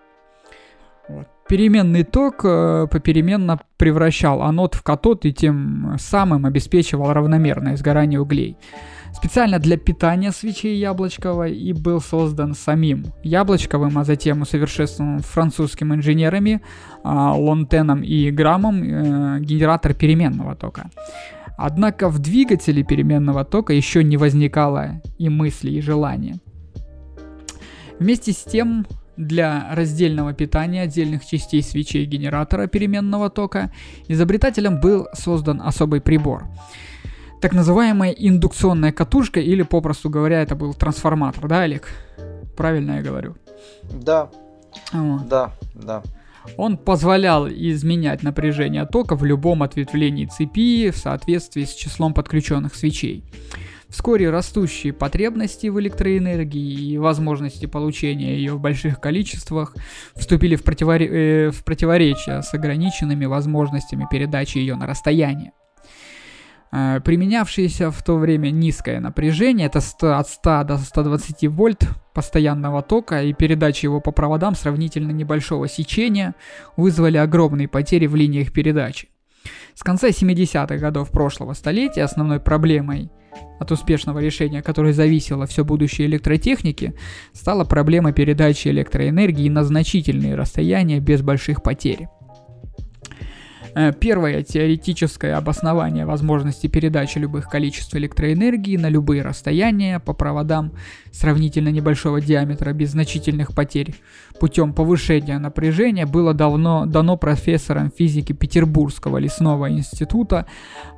[1.48, 8.56] Переменный ток э, попеременно превращал анод в катод и тем самым обеспечивал равномерное сгорание углей.
[9.12, 16.62] Специально для питания свечей Яблочкова и был создан самим Яблочковым, а затем усовершенствован французскими инженерами
[17.04, 20.90] э, Лонтеном и Грамом э, генератор переменного тока.
[21.56, 26.36] Однако в двигателе переменного тока еще не возникало и мысли, и желания.
[28.00, 33.72] Вместе с тем, для раздельного питания отдельных частей свечей генератора переменного тока
[34.08, 36.46] изобретателем был создан особый прибор.
[37.40, 41.88] Так называемая индукционная катушка или, попросту говоря, это был трансформатор, да, Олег?
[42.56, 43.36] Правильно я говорю?
[43.92, 44.30] Да.
[44.92, 45.28] Вот.
[45.28, 46.02] Да, да.
[46.56, 53.24] Он позволял изменять напряжение тока в любом ответвлении цепи в соответствии с числом подключенных свечей.
[53.94, 59.76] Вскоре растущие потребности в электроэнергии и возможности получения ее в больших количествах
[60.16, 61.06] вступили в, противори...
[61.06, 65.52] э, в противоречие с ограниченными возможностями передачи ее на расстояние.
[66.72, 72.82] Э, применявшееся в то время низкое напряжение, это 100, от 100 до 120 вольт постоянного
[72.82, 76.34] тока и передача его по проводам сравнительно небольшого сечения
[76.76, 79.10] вызвали огромные потери в линиях передачи.
[79.74, 83.12] С конца 70-х годов прошлого столетия основной проблемой–
[83.60, 86.94] от успешного решения которой зависело все будущее электротехники,
[87.32, 92.08] стала проблема передачи электроэнергии на значительные расстояния без больших потерь.
[93.76, 100.72] Э, первое теоретическое обоснование возможности передачи любых количеств электроэнергии на любые расстояния по проводам
[101.10, 103.94] сравнительно небольшого диаметра без значительных потерь.
[104.38, 110.46] Путем повышения напряжения было давно дано профессором физики Петербургского лесного института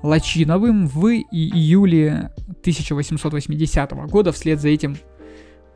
[0.02, 4.32] Лачиновым в июле 1880 года.
[4.32, 4.96] Вслед за этим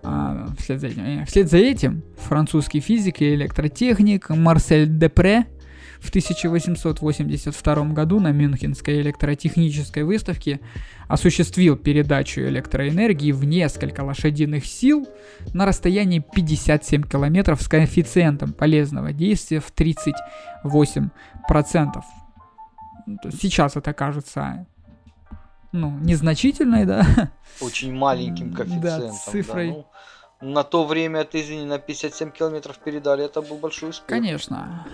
[0.02, 5.46] а, вслед, за этим, э, вслед за этим французский физик и электротехник Марсель Депре
[6.00, 10.60] в 1882 году на Мюнхенской электротехнической выставке
[11.08, 15.06] осуществил передачу электроэнергии в несколько лошадиных сил
[15.52, 21.10] на расстоянии 57 километров с коэффициентом полезного действия в 38%.
[23.06, 24.66] Ну, сейчас это кажется
[25.72, 27.30] ну, незначительной, да?
[27.60, 29.10] Очень маленьким коэффициентом.
[29.10, 29.70] Да, цифрой.
[29.70, 29.84] Да,
[30.40, 34.06] ну, на то время, ты извини, на 57 километров передали, это был большой успех.
[34.06, 34.86] Конечно.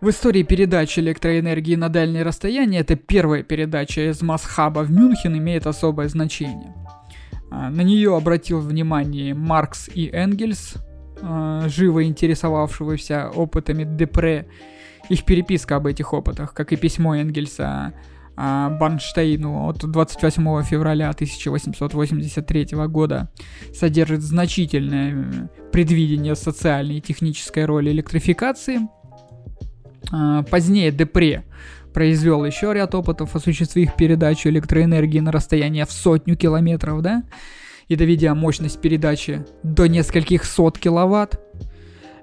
[0.00, 5.66] В истории передачи электроэнергии на дальние расстояния эта первая передача из Масхаба в Мюнхен имеет
[5.66, 6.74] особое значение.
[7.50, 10.74] А, на нее обратил внимание Маркс и Энгельс,
[11.20, 14.48] а, живо интересовавшегося опытами Депре.
[15.08, 17.92] Их переписка об этих опытах, как и письмо Энгельса
[18.36, 23.30] а, Банштейну от 28 февраля 1883 года
[23.74, 28.80] содержит значительное предвидение социальной и технической роли электрификации.
[30.10, 31.44] А, позднее Депре
[31.92, 37.22] произвел еще ряд опытов, осуществив передачу электроэнергии на расстояние в сотню километров, да,
[37.88, 41.40] и доведя мощность передачи до нескольких сот киловатт.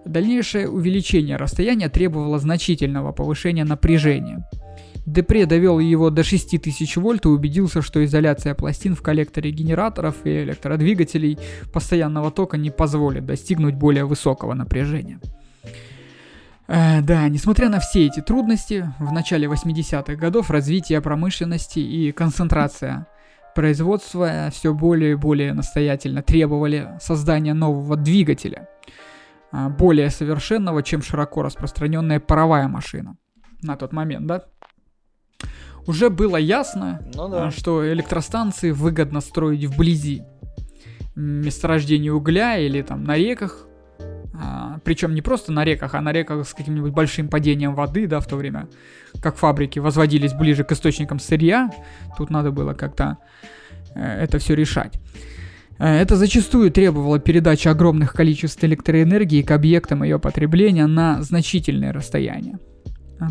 [0.05, 4.45] Дальнейшее увеличение расстояния требовало значительного повышения напряжения–
[5.05, 10.43] Депре довел его до 6000 вольт и убедился, что изоляция пластин в коллекторе генераторов и
[10.43, 11.39] электродвигателей
[11.73, 15.19] постоянного тока не позволит достигнуть более высокого напряжения.
[16.69, 23.07] Э, да, несмотря на все эти трудности, в начале 80-х годов развитие промышленности и концентрация
[23.55, 28.69] производства все более и более настоятельно требовали создания нового двигателя,
[29.51, 33.17] э, более совершенного, чем широко распространенная паровая машина
[33.63, 34.45] на тот момент, да?
[35.87, 37.47] уже было ясно, ну, да.
[37.47, 40.21] А, что электростанции выгодно строить вблизи
[41.15, 43.65] месторождений угля или там на реках.
[44.41, 48.19] А, причем не просто на реках, а на реках с каким-нибудь большим падением воды, да,
[48.19, 48.67] в то время,
[49.21, 51.69] как фабрики возводились ближе к источникам сырья.
[52.17, 53.17] Тут надо было как-то
[53.95, 54.99] э, это все решать.
[55.77, 62.59] Э, это зачастую требовало передачи огромных количеств электроэнергии к объектам ее потребления на значительные расстояния.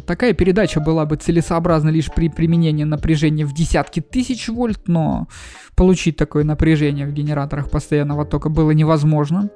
[0.07, 5.29] Такая передача была бы целесообразна лишь при применении напряжения в десятки тысяч вольт, но
[5.75, 9.49] получить такое напряжение в генераторах постоянного тока было невозможно.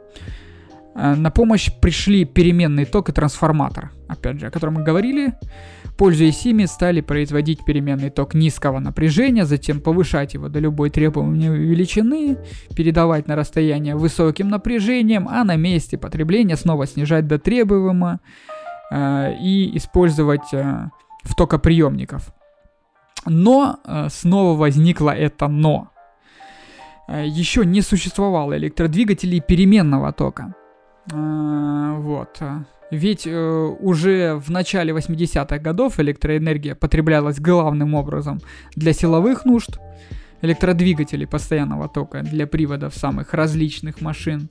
[0.95, 5.35] Э, на помощь пришли переменный ток и трансформатор, опять же, о котором мы говорили.
[5.97, 12.39] Пользуясь ими, стали производить переменный ток низкого напряжения, затем повышать его до любой требуемой величины,
[12.75, 18.21] передавать на расстояние высоким напряжением, а на месте потребления снова снижать до требуемого
[18.91, 20.91] э, и использовать э,
[21.23, 22.33] в токоприемников.
[23.27, 25.91] Но э, снова возникло это но.
[27.09, 30.55] Э, еще не существовало электродвигателей переменного тока.
[31.11, 32.41] Э, вот.
[32.93, 38.41] Ведь э, уже в начале 80-х годов электроэнергия потреблялась главным образом
[38.77, 39.79] для силовых нужд,
[40.43, 44.51] электродвигатели постоянного тока для приводов самых различных машин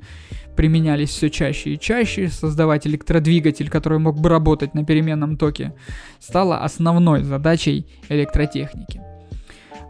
[0.55, 2.29] применялись все чаще и чаще.
[2.29, 5.75] Создавать электродвигатель, который мог бы работать на переменном токе,
[6.19, 9.01] стало основной задачей электротехники.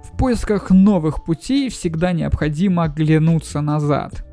[0.03, 4.25] В поисках новых путей всегда необходимо оглянуться назад–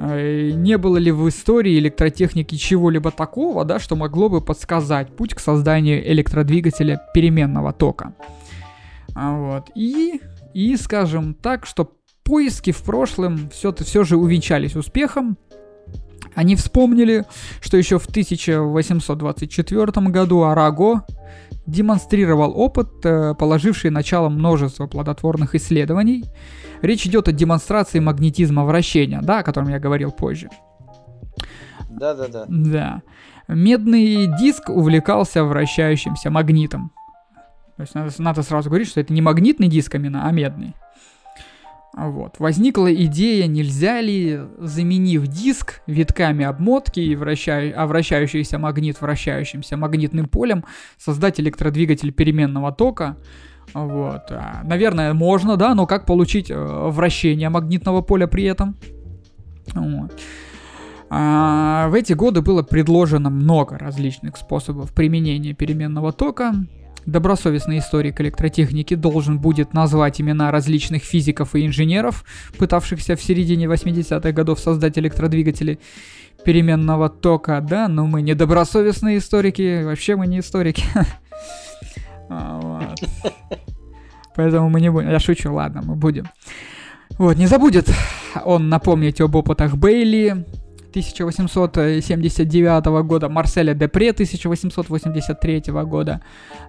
[0.00, 5.40] не было ли в истории электротехники чего-либо такого, да, что могло бы подсказать путь к
[5.40, 8.14] созданию электродвигателя переменного тока.
[9.14, 9.70] А, вот.
[9.74, 10.20] И,
[10.54, 15.36] и скажем так, что поиски в прошлом все, все же увенчались успехом.
[16.34, 17.24] Они вспомнили,
[17.60, 21.02] что еще в 1824 году Араго
[21.68, 26.24] демонстрировал опыт, э, положивший начало множества плодотворных исследований.
[26.80, 30.48] Речь идет о демонстрации магнетизма вращения, да, о котором я говорил позже.
[31.90, 32.44] Да, да, да.
[32.48, 33.02] Да.
[33.48, 36.90] Медный диск увлекался вращающимся магнитом.
[37.76, 40.74] То есть надо, надо сразу говорить, что это не магнитный диск именно, а медный.
[41.98, 42.36] Вот.
[42.38, 50.28] Возникла идея, нельзя ли, заменив диск витками обмотки и вращай, а вращающийся магнит вращающимся магнитным
[50.28, 50.64] полем,
[50.96, 53.16] создать электродвигатель переменного тока.
[53.74, 54.30] Вот.
[54.30, 58.76] А, наверное, можно, да, но как получить э, вращение магнитного поля при этом?
[59.74, 60.12] Вот.
[61.10, 66.54] А, в эти годы было предложено много различных способов применения переменного тока.
[67.06, 72.24] Добросовестный историк электротехники должен будет назвать имена различных физиков и инженеров,
[72.58, 75.78] пытавшихся в середине 80-х годов создать электродвигатели
[76.44, 80.84] переменного тока, да, но мы не добросовестные историки, вообще мы не историки.
[82.30, 82.94] А,
[84.36, 85.08] Поэтому мы не будем.
[85.08, 86.28] Я шучу, ладно, мы будем.
[87.16, 87.88] Вот, не забудет
[88.44, 90.44] он напомнить об опытах Бейли,
[91.00, 96.20] 1879 года, Марселя Депре 1883 года,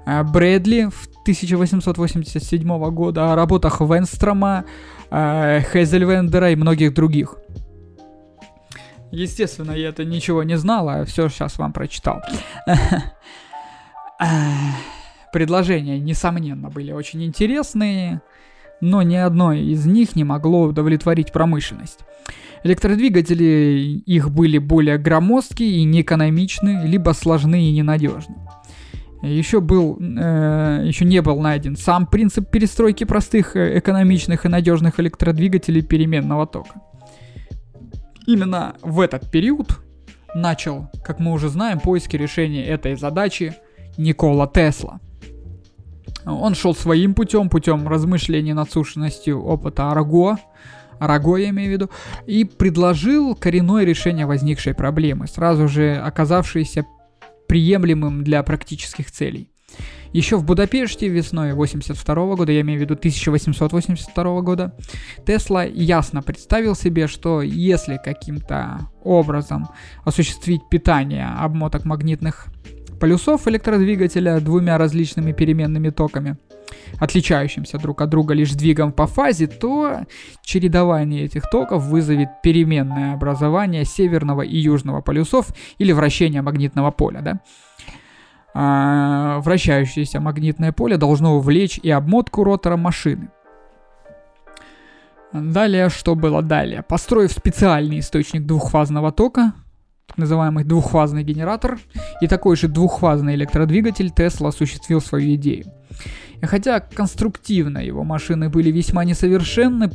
[0.06, 4.66] э, Брэдли в 1887 года, о работах Венстрома,
[5.12, 7.36] э, Хейзельвендера и многих других.
[9.12, 12.22] Естественно, я это ничего не знал, а все сейчас вам прочитал.
[15.34, 18.22] Предложения, несомненно, были очень интересные,
[18.82, 22.00] но ни одно из них не могло удовлетворить промышленность.
[22.64, 28.36] Электродвигатели их были более громоздкие и неэкономичны, либо сложны и ненадежны.
[29.22, 35.00] Еще, был, э, еще не был найден сам принцип перестройки простых, э, экономичных и надежных
[35.00, 36.82] электродвигателей переменного тока.
[38.28, 39.80] Именно в этот период
[40.36, 43.56] начал, как мы уже знаем, поиски решения этой задачи
[43.98, 45.00] Никола Тесла.
[46.30, 50.38] Он шел своим путем, путем размышлений над сущностью опыта Арго,
[51.00, 51.90] Раго я имею в виду,
[52.28, 56.86] и предложил коренное решение возникшей проблемы, сразу же оказавшееся
[57.48, 59.50] приемлемым для практических целей.
[60.12, 64.76] Еще в Будапеште весной 82 года, я имею в виду 1882 года,
[65.26, 69.70] Тесла ясно представил себе, что если каким-то образом
[70.04, 72.48] осуществить питание обмоток магнитных
[73.00, 76.38] полюсов электродвигателя двумя различными переменными токами,
[77.00, 80.02] отличающимся друг от друга лишь сдвигом по фазе, то
[80.44, 85.48] чередование этих токов вызовет переменное образование северного и южного полюсов
[85.78, 87.40] или вращение магнитного поля, да?
[88.54, 93.30] А, вращающееся магнитное поле должно увлечь и обмотку ротора машины.
[95.32, 96.82] Далее, что было далее?
[96.82, 99.54] Построив специальный источник двухфазного тока,
[100.10, 101.80] так называемый двухфазный генератор,
[102.22, 105.66] и такой же двухфазный электродвигатель Тесла осуществил свою идею.
[106.42, 109.92] И хотя конструктивно его машины были весьма несовершенны,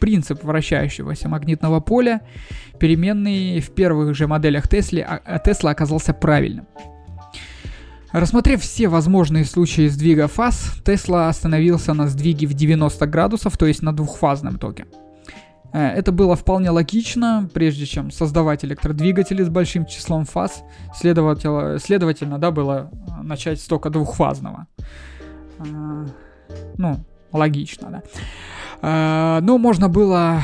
[0.00, 2.22] принцип вращающегося магнитного поля,
[2.78, 5.06] переменный в первых же моделях Тесли,
[5.44, 6.66] Тесла оказался правильным.
[8.12, 13.82] Рассмотрев все возможные случаи сдвига фаз, Тесла остановился на сдвиге в 90 градусов, то есть
[13.82, 14.86] на двухфазном токе.
[15.72, 20.62] Э, это было вполне логично, прежде чем создавать электродвигатели с большим числом фаз,
[20.94, 24.66] следовательно, следовательно да, было э, начать с тока двухфазного.
[25.58, 26.06] Э,
[26.76, 26.96] ну,
[27.32, 28.02] логично, да.
[28.80, 30.42] Но можно было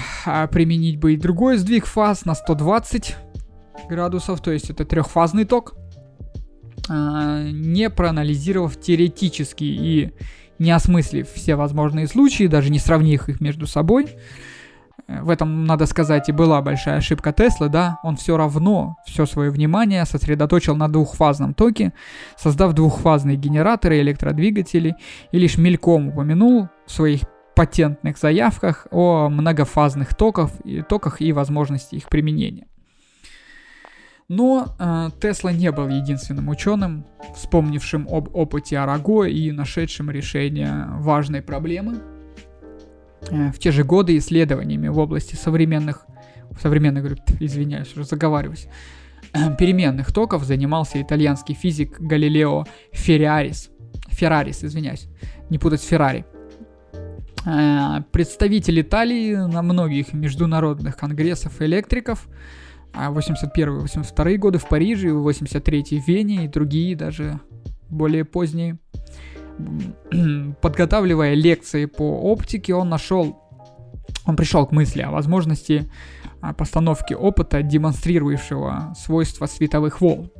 [0.50, 3.14] применить бы и другой сдвиг фаз на 120
[3.88, 5.76] градусов, то есть это трехфазный ток,
[6.88, 10.14] не проанализировав теоретически и
[10.58, 14.08] не осмыслив все возможные случаи, даже не сравнив их между собой,
[15.06, 19.50] в этом, надо сказать, и была большая ошибка Теслы, да, он все равно все свое
[19.50, 21.92] внимание сосредоточил на двухфазном токе,
[22.36, 24.96] создав двухфазные генераторы, электродвигатели,
[25.30, 27.22] и лишь мельком упомянул в своих
[27.54, 32.66] патентных заявках о многофазных токах и, токах и возможности их применения.
[34.28, 37.04] Но э, Тесла не был единственным ученым,
[37.36, 42.00] вспомнившим об опыте Араго и нашедшим решение важной проблемы–
[43.30, 46.06] в те же годы исследованиями в области современных,
[46.60, 48.68] современных, извиняюсь, уже заговариваюсь,
[49.32, 53.70] э, переменных токов занимался итальянский физик Галилео Феррарис.
[54.08, 55.08] Феррарис, извиняюсь,
[55.50, 56.24] не путать с Феррари.
[57.46, 62.28] Э, представитель Италии на многих международных конгрессов электриков
[62.92, 67.40] 81-82 годы в Париже, 83 в Вене и другие даже
[67.90, 68.78] более поздние
[70.60, 73.38] подготавливая лекции по оптике, он нашел,
[74.26, 75.90] он пришел к мысли о возможности
[76.40, 80.30] а, постановки опыта, демонстрирующего свойства световых волн.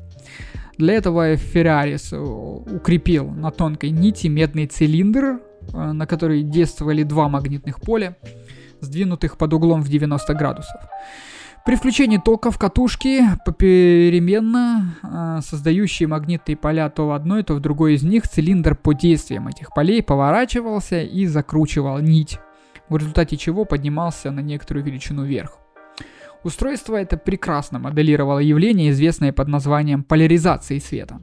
[0.77, 5.41] Для этого Феррарис э, укрепил на тонкой нити медный цилиндр,
[5.73, 8.17] э, на который действовали два магнитных поля,
[8.81, 10.81] сдвинутых под углом в 90 градусов.
[11.65, 17.61] При включении тока в катушки попеременно э, создающие магнитные поля то в одной, то в
[17.61, 22.39] другой из них цилиндр под действием этих полей поворачивался и закручивал нить,
[22.91, 25.57] в результате чего поднимался на некоторую величину вверх.
[26.43, 31.23] Устройство это прекрасно моделировало явление, известное под названием поляризации света.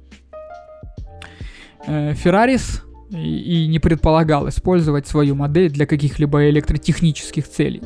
[1.86, 7.84] Э, Феррарис и не предполагал использовать свою модель для каких-либо электротехнических целей.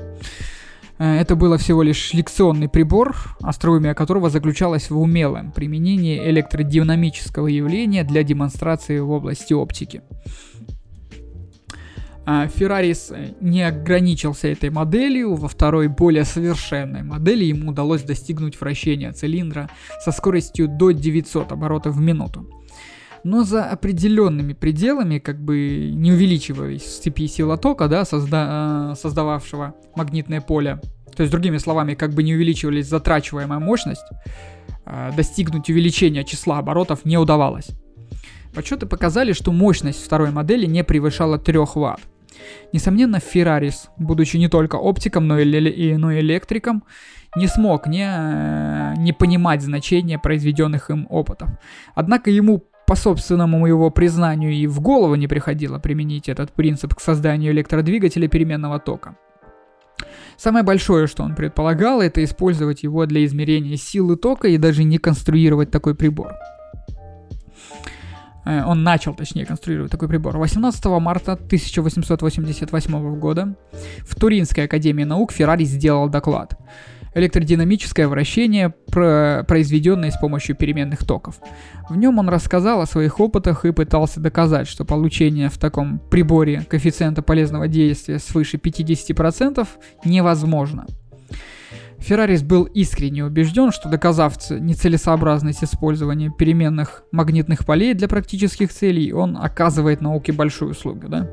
[0.98, 8.04] Э, это было всего лишь лекционный прибор, остроумие которого заключалось в умелом применении электродинамического явления
[8.04, 10.02] для демонстрации в области оптики.
[12.28, 19.12] А Феррарис не ограничился этой моделью, во второй более совершенной модели ему удалось достигнуть вращения
[19.12, 19.70] цилиндра
[20.04, 22.50] со скоростью до 900 оборотов в минуту
[23.26, 28.96] но за определенными пределами, как бы не увеличиваясь в цепи сила тока, да, созда- э,
[28.96, 30.80] создававшего магнитное поле,
[31.16, 34.06] то есть, другими словами, как бы не увеличивались затрачиваемая мощность,
[34.86, 37.70] э, достигнуть увеличения числа оборотов не удавалось.
[38.54, 42.02] Подсчеты показали, что мощность второй модели не превышала 3 Вт.
[42.74, 46.84] Несомненно, Феррарис, будучи не только оптиком, но и, но и электриком,
[47.36, 51.50] не смог не, э, не понимать значения произведенных им опытов.
[51.96, 57.02] Однако ему по собственному его признанию и в голову не приходило применить этот принцип к
[57.02, 59.18] созданию электродвигателя переменного тока.
[60.38, 64.98] Самое большое, что он предполагал, это использовать его для измерения силы тока и даже не
[64.98, 66.34] конструировать такой прибор.
[68.46, 70.38] Э, он начал, точнее, конструировать такой прибор.
[70.38, 73.56] 18 марта 1888 года
[74.02, 76.60] в Туринской академии наук Феррари сделал доклад–
[77.16, 81.40] электродинамическое вращение, произведенное с помощью переменных токов.
[81.90, 86.64] В нем он рассказал о своих опытах и пытался доказать, что получение в таком приборе
[86.70, 89.68] коэффициента полезного действия свыше 50%
[90.04, 90.86] невозможно.
[92.00, 99.38] Феррарис был искренне убежден, что доказав нецелесообразность использования переменных магнитных полей для практических целей, он
[99.38, 101.30] оказывает науке большую услугу, да?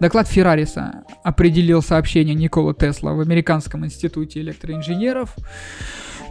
[0.00, 5.36] Доклад Феррариса определил сообщение Никола Тесла в Американском институте электроинженеров.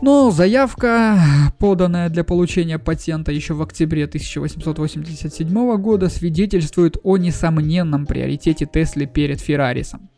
[0.02, 1.20] Но заявка,
[1.60, 9.40] поданная для получения патента еще в октябре 1887 года, свидетельствует о несомненном приоритете Теслы перед
[9.40, 10.10] Феррарисом.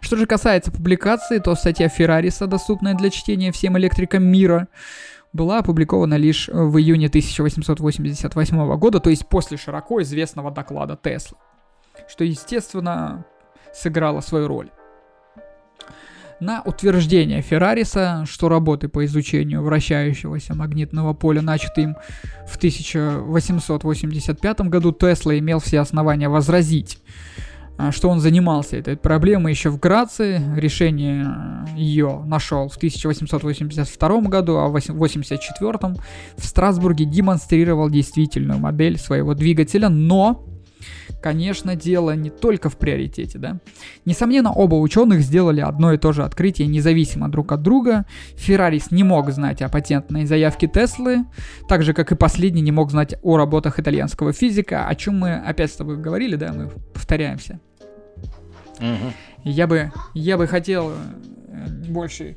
[0.00, 4.68] Что же касается публикации, то статья Феррариса, доступная для чтения всем электрикам мира,
[5.32, 11.38] была опубликована лишь в июне 1888 года, то есть после широко известного доклада Теслы
[12.08, 13.24] что, естественно,
[13.72, 14.70] сыграло свою роль.
[16.40, 21.96] На утверждение Феррариса, что работы по изучению вращающегося магнитного поля начаты им
[22.48, 26.98] в 1885 году, Тесла имел все основания возразить,
[27.76, 31.26] а, что он занимался этой проблемой еще в Грации, решение
[31.76, 35.96] ее нашел в 1882 году, а в 1884
[36.38, 40.42] в Страсбурге демонстрировал действительную модель своего двигателя, но
[41.22, 43.60] Конечно, дело не только в приоритете, да.
[44.04, 48.06] Несомненно, оба ученых сделали одно и то же открытие независимо друг от друга.
[48.36, 51.24] Феррарис не мог знать о патентной заявке Теслы,
[51.68, 55.34] так же, как и последний не мог знать о работах итальянского физика, о чем мы
[55.34, 57.60] опять с тобой говорили, да, мы повторяемся.
[58.78, 59.12] Угу.
[59.44, 62.36] Я бы, я бы хотел э, больше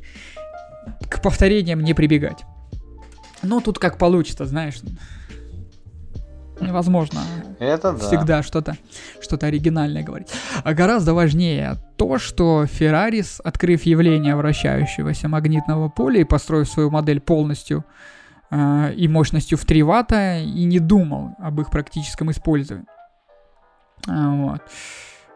[1.09, 2.43] к повторениям не прибегать.
[3.41, 4.81] Но тут как получится, знаешь.
[6.67, 7.21] Невозможно
[7.59, 7.99] Это да.
[7.99, 8.75] всегда что-то
[9.21, 10.29] что оригинальное говорить.
[10.63, 17.19] А гораздо важнее то, что Феррарис, открыв явление вращающегося магнитного поля и построив свою модель
[17.19, 17.85] полностью
[18.51, 22.87] э, и мощностью в 3 ватта, и не думал об их практическом использовании.
[24.07, 24.61] А, вот.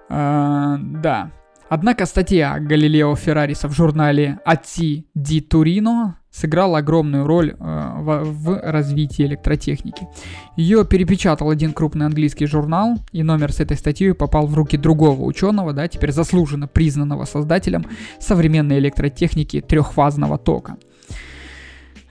[0.09, 1.31] А, да.
[1.69, 8.61] Однако статья Галилео Феррариса в журнале Ати ди Турино сыграла огромную роль э, в, в
[8.61, 10.07] развитии электротехники.
[10.55, 15.23] Ее перепечатал один крупный английский журнал, и номер с этой статьей попал в руки другого
[15.23, 17.85] ученого, да, теперь заслуженно признанного создателем
[18.19, 20.77] современной электротехники трехфазного тока.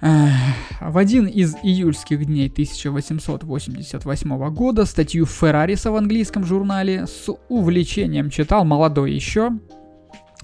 [0.01, 8.67] В один из июльских дней 1888 года статью Феррариса в английском журнале с увлечением читал
[8.67, 9.53] молодой еще,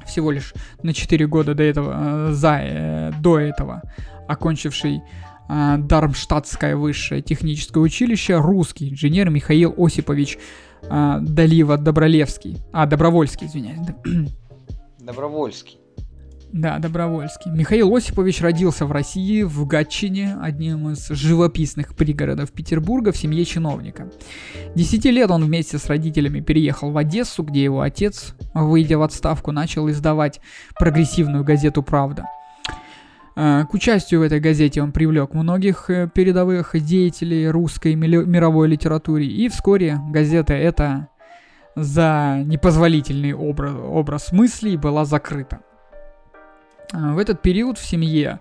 [0.06, 3.82] всего лишь на 4 года до этого, э, за, э, до этого,
[4.28, 5.02] окончивший
[5.48, 10.38] э, Дармштадтское высшее техническое училище, русский инженер Михаил Осипович
[10.82, 13.86] Далива Добролевский, а, Добровольский, извиняюсь.
[14.98, 15.81] Добровольский.
[16.52, 17.50] Да, Добровольский.
[17.50, 24.10] Михаил Осипович родился в России, в Гатчине, одним из живописных пригородов Петербурга, в семье чиновника.
[24.74, 29.50] Десяти лет он вместе с родителями переехал в Одессу, где его отец, выйдя в отставку,
[29.50, 30.40] начал издавать
[30.78, 32.26] прогрессивную газету «Правда».
[33.34, 39.24] Э, к участию в этой газете он привлек многих э, передовых деятелей русской мировой литературы,
[39.24, 41.08] и вскоре газета эта
[41.74, 45.60] за непозволительный образ, образ мыслей была закрыта.
[46.92, 48.40] В этот период в семье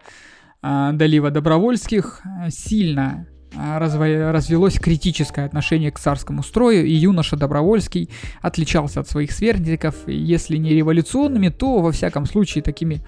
[0.62, 8.10] а, Далива Добровольских а, сильно а, развелось критическое отношение к царскому строю, и юноша Добровольский
[8.42, 13.02] отличался от своих сверстников, если не революционными, то, во всяком случае, такими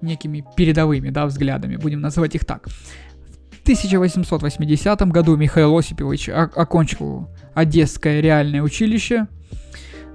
[0.00, 2.68] некими передовыми да, взглядами, будем называть их так.
[2.68, 9.28] В 1880 году Михаил Осипович окончил Одесское реальное училище,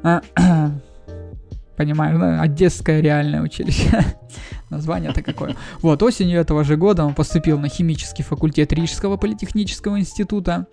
[1.78, 2.42] понимаешь, да?
[2.42, 4.04] Одесское реальное училище.
[4.70, 5.56] Название-то какое.
[5.82, 10.68] Вот, осенью этого же года он поступил на химический факультет Рижского политехнического института,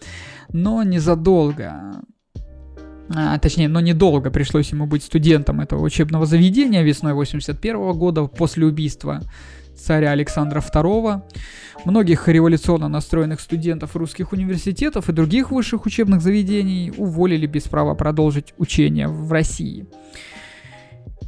[0.50, 1.92] но незадолго,
[3.14, 8.66] а, точнее, но недолго пришлось ему быть студентом этого учебного заведения весной 81 года после
[8.66, 9.20] убийства
[9.76, 11.22] царя Александра II.
[11.84, 18.54] Многих революционно настроенных студентов русских университетов и других высших учебных заведений уволили без права продолжить
[18.58, 19.86] учение в России.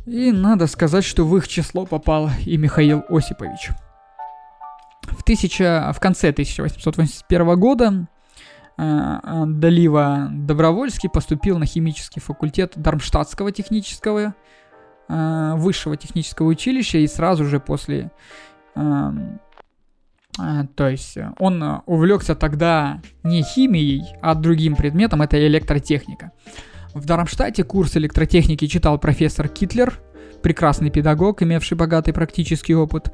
[0.06, 3.70] И надо сказать, что в их число попал и Михаил Осипович.
[5.02, 8.06] В, тысяча, в конце 1881 года
[8.76, 14.34] э, Далива Добровольский поступил на химический факультет Дармштадтского технического
[15.08, 18.10] э, высшего технического училища и сразу же после
[18.74, 19.10] э
[20.74, 26.32] то есть он увлекся тогда не химией, а другим предметом, это электротехника.
[26.94, 30.00] В Дармштадте курс электротехники читал профессор Китлер,
[30.42, 33.12] прекрасный педагог, имевший богатый практический опыт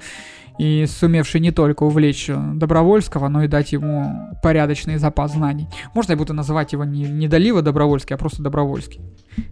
[0.58, 5.66] и сумевший не только увлечь Добровольского, но и дать ему порядочный запас знаний.
[5.94, 9.00] Можно я буду называть его не, не Долива Добровольский, а просто Добровольский.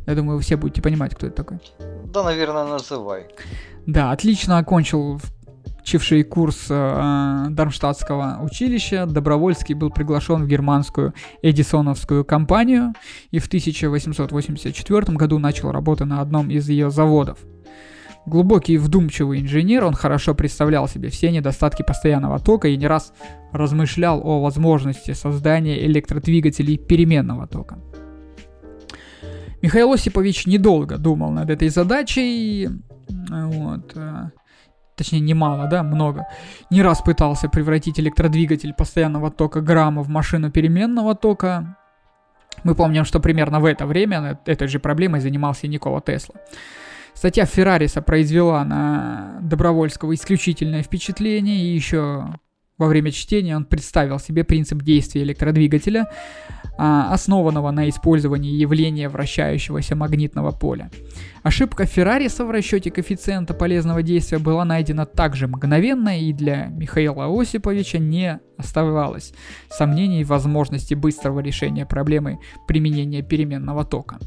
[0.07, 1.61] Я думаю, вы все будете понимать, кто это такой.
[2.13, 3.29] Да, наверное, называй.
[3.87, 5.19] Да, отлично окончил
[5.89, 12.93] окончивший курс э, Дармштадтского училища, Добровольский был приглашен в германскую Эдисоновскую компанию
[13.31, 17.39] и в 1884 году начал работу на одном из ее заводов.
[18.27, 23.15] Глубокий и вдумчивый инженер, он хорошо представлял себе все недостатки постоянного тока и не раз
[23.53, 27.79] размышлял о возможности создания электродвигателей переменного тока.
[29.63, 32.69] Михаил Осипович недолго думал над этой задачей,
[33.09, 34.31] вот, э,
[34.99, 36.27] точнее немало, да, много,
[36.71, 41.77] не раз пытался превратить электродвигатель постоянного тока грамма в машину переменного тока.
[42.65, 46.35] Мы помним, что примерно в это время этой же проблемой занимался Никола Тесла.
[47.15, 52.35] Статья Феррариса произвела на Добровольского исключительное впечатление, и еще
[52.79, 56.09] во время чтения он представил себе принцип действия электродвигателя,
[56.79, 60.91] а, основанного на использовании явления вращающегося магнитного поля.
[61.43, 67.99] Ошибка Феррариса в расчете коэффициента полезного действия была найдена также мгновенно и для Михаила Осиповича
[67.99, 69.35] не оставалось
[69.69, 74.19] сомнений в возможности быстрого решения проблемы применения переменного тока.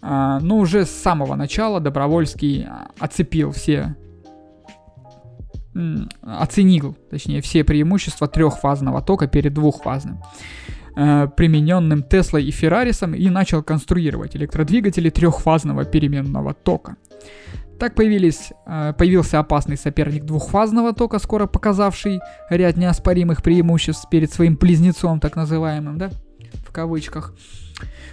[0.00, 2.66] А, но уже с самого начала Добровольский
[2.98, 3.94] оцепил все
[6.22, 10.20] оценил, точнее, все преимущества трехфазного тока перед двухфазным.
[11.00, 16.96] Э, примененным Теслой и Феррарисом и начал конструировать электродвигатели трехфазного переменного тока.
[17.78, 22.18] Так появились, э, появился опасный соперник двухфазного тока, скоро показавший
[22.50, 26.10] ряд неоспоримых преимуществ перед своим близнецом, так называемым, да,
[26.66, 27.32] в кавычках.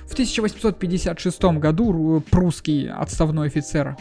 [0.05, 3.97] В 1856 году прусский отставной офицер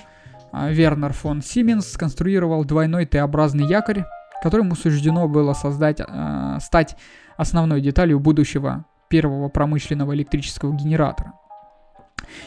[0.70, 4.05] Вернер фон Сименс сконструировал двойной Т-образный якорь,
[4.42, 6.96] которому суждено было создать, э, стать
[7.36, 11.32] основной деталью будущего первого промышленного электрического генератора.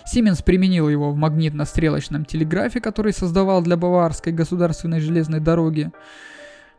[0.05, 5.91] Сименс применил его в магнитно-стрелочном телеграфе, который создавал для Баварской государственной железной дороги.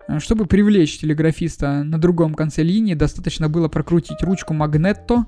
[0.08, 5.26] Э, чтобы привлечь телеграфиста на другом конце линии, достаточно было прокрутить ручку магнетто.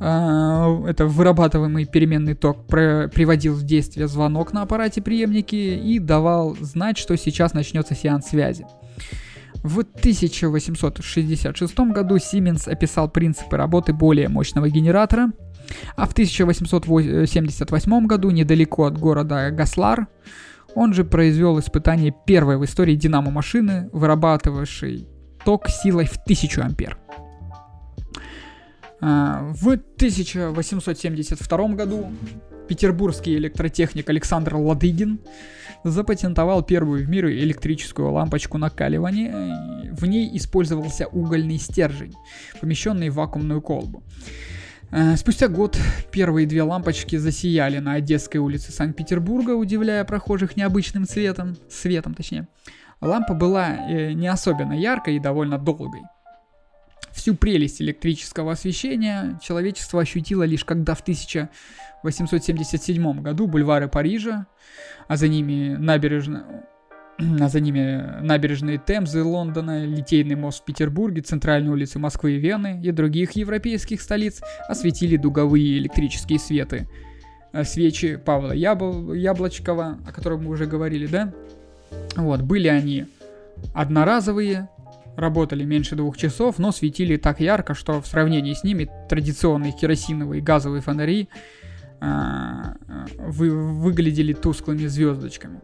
[0.00, 6.98] Э, это вырабатываемый переменный ток приводил в действие звонок на аппарате преемники и давал знать,
[6.98, 8.66] что сейчас начнется сеанс связи.
[9.62, 15.32] В 1866 году Siemens описал принципы работы более мощного генератора,
[15.96, 20.06] а в 1878 году недалеко от города Гаслар
[20.74, 25.08] он же произвел испытание первой в истории динамо-машины, вырабатывавшей
[25.44, 26.98] ток силой в 1000 ампер.
[29.00, 32.12] А, в 1872 году
[32.68, 35.20] петербургский электротехник Александр Ладыгин
[35.84, 39.92] запатентовал первую в мире электрическую лампочку накаливания.
[39.92, 42.14] В ней использовался угольный стержень,
[42.60, 44.02] помещенный в вакуумную колбу.
[44.90, 45.78] А, спустя год
[46.10, 52.48] первые две лампочки засияли на Одесской улице Санкт-Петербурга, удивляя прохожих необычным цветом, светом точнее.
[53.00, 56.00] Лампа была э, не особенно яркой и довольно долгой.
[57.18, 64.46] Всю прелесть электрического освещения человечество ощутило лишь когда в 1877 году бульвары Парижа,
[65.08, 66.44] а за ними набережная
[67.18, 72.80] а за ними набережные Темзы Лондона, Литейный мост в Петербурге, центральные улицы Москвы и Вены
[72.84, 76.88] и других европейских столиц осветили дуговые электрические светы.
[77.52, 79.12] Э, свечи Павла Ябл...
[79.12, 81.34] Яблочкова, о котором мы уже говорили, да?
[82.14, 83.06] Вот, были они
[83.74, 84.68] одноразовые,
[85.18, 90.40] работали меньше двух часов, но светили так ярко, что в сравнении с ними традиционные керосиновые
[90.40, 91.28] газовые фонари
[92.00, 92.74] а,
[93.18, 95.60] вы, выглядели тусклыми звездочками.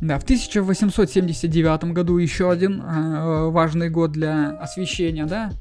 [0.00, 5.52] Да, в 1879 году еще один э, важный год для освещения, да,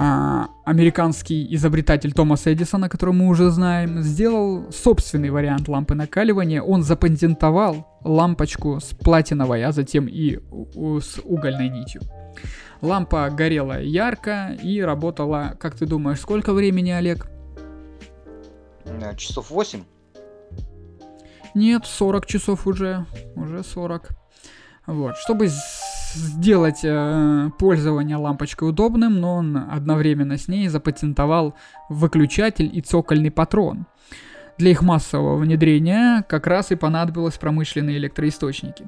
[0.00, 6.62] американский изобретатель Томас Эдисон, о котором мы уже знаем, сделал собственный вариант лампы накаливания.
[6.62, 10.38] Он запатентовал лампочку с платиновой, а затем и
[11.00, 12.02] с угольной нитью.
[12.80, 17.28] Лампа горела ярко и работала, как ты думаешь, сколько времени, Олег?
[18.84, 19.82] Э, часов 8.
[21.54, 23.04] Нет, 40 часов уже.
[23.34, 24.10] Уже 40.
[24.86, 25.16] Вот.
[25.16, 25.48] Чтобы
[26.14, 31.54] сделать э, пользование лампочкой удобным, но он одновременно с ней запатентовал
[31.88, 33.86] выключатель и цокольный патрон.
[34.58, 38.86] Для их массового внедрения как раз и понадобилось промышленные электроисточники.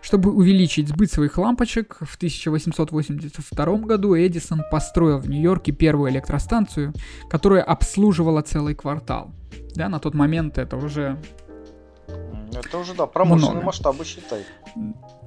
[0.00, 6.92] Чтобы увеличить сбыт своих лампочек, в 1882 году Эдисон построил в Нью-Йорке первую электростанцию,
[7.28, 9.34] которая обслуживала целый квартал.
[9.74, 11.18] Да, на тот момент это уже
[12.52, 13.66] это уже, да, промышленные много.
[13.66, 14.44] масштабы, считай.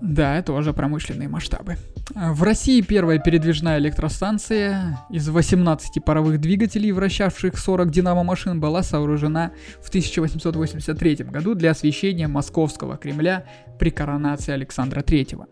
[0.01, 1.77] Да, это уже промышленные масштабы.
[2.15, 9.51] В России первая передвижная электростанция из 18 паровых двигателей, вращавших 40 динамо-машин, была сооружена
[9.81, 13.45] в 1883 году для освещения московского Кремля
[13.79, 15.45] при коронации Александра III.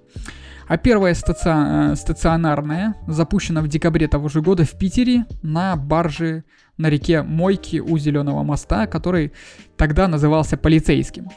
[0.69, 1.49] А первая стаци...
[1.49, 6.43] Э, стационарная запущена в декабре того же года в Питере на барже
[6.77, 9.33] на реке Мойки у Зеленого моста, который
[9.77, 11.29] тогда назывался полицейским.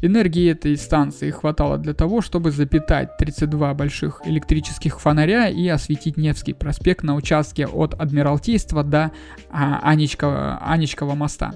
[0.00, 6.52] Энергии этой станции хватало для того, чтобы запитать 32 больших электрических фонаря и осветить Невский
[6.52, 9.10] проспект на участке от Адмиралтейства до
[9.50, 11.52] а, Анечкова, Анечкова моста.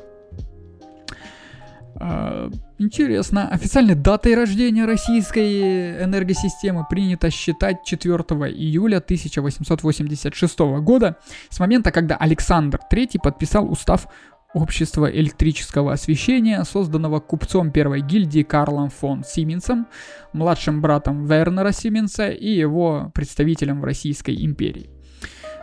[1.95, 11.17] А, интересно, официальной датой рождения российской энергосистемы принято считать 4 июля 1886 года,
[11.49, 14.09] с момента, когда Александр III подписал устав
[14.55, 19.87] общества электрического освещения, созданного купцом первой гильдии Карлом фон Сименсом,
[20.33, 24.91] младшим братом Вернера Сименса и его представителем в Российской империи.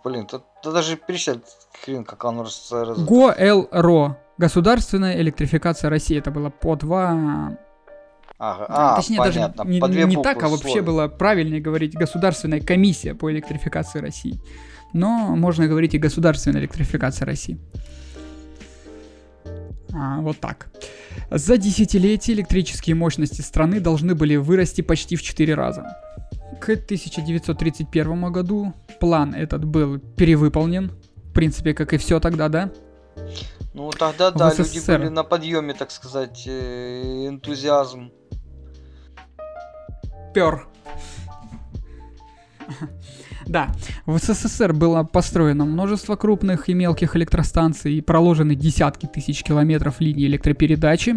[0.03, 1.43] Блин, тут, даже перечислять
[1.83, 2.71] хрен, как оно раз...
[2.71, 4.17] ГО, Л, РО.
[4.37, 6.17] Государственная электрификация России.
[6.17, 7.57] Это было по два...
[8.37, 9.63] Ага, а, Точнее, понятно.
[9.63, 13.99] даже не, по две не так, а вообще было правильнее говорить Государственная комиссия по электрификации
[13.99, 14.39] России.
[14.93, 17.57] Но можно говорить и Государственная электрификация России.
[19.93, 20.67] А, вот так.
[21.31, 25.97] За десятилетие электрические мощности страны должны были вырасти почти в 4 раза.
[26.59, 30.91] К 1931 году план этот был перевыполнен.
[31.23, 32.71] В принципе, как и все тогда, да?
[33.73, 34.99] Ну, тогда, да, В люди СССР.
[34.99, 38.11] были на подъеме, так сказать, э, энтузиазм.
[40.35, 40.67] Пер.
[43.47, 43.69] Да,
[44.05, 50.25] в СССР было построено множество крупных и мелких электростанций и проложены десятки тысяч километров линий
[50.25, 51.15] электропередачи.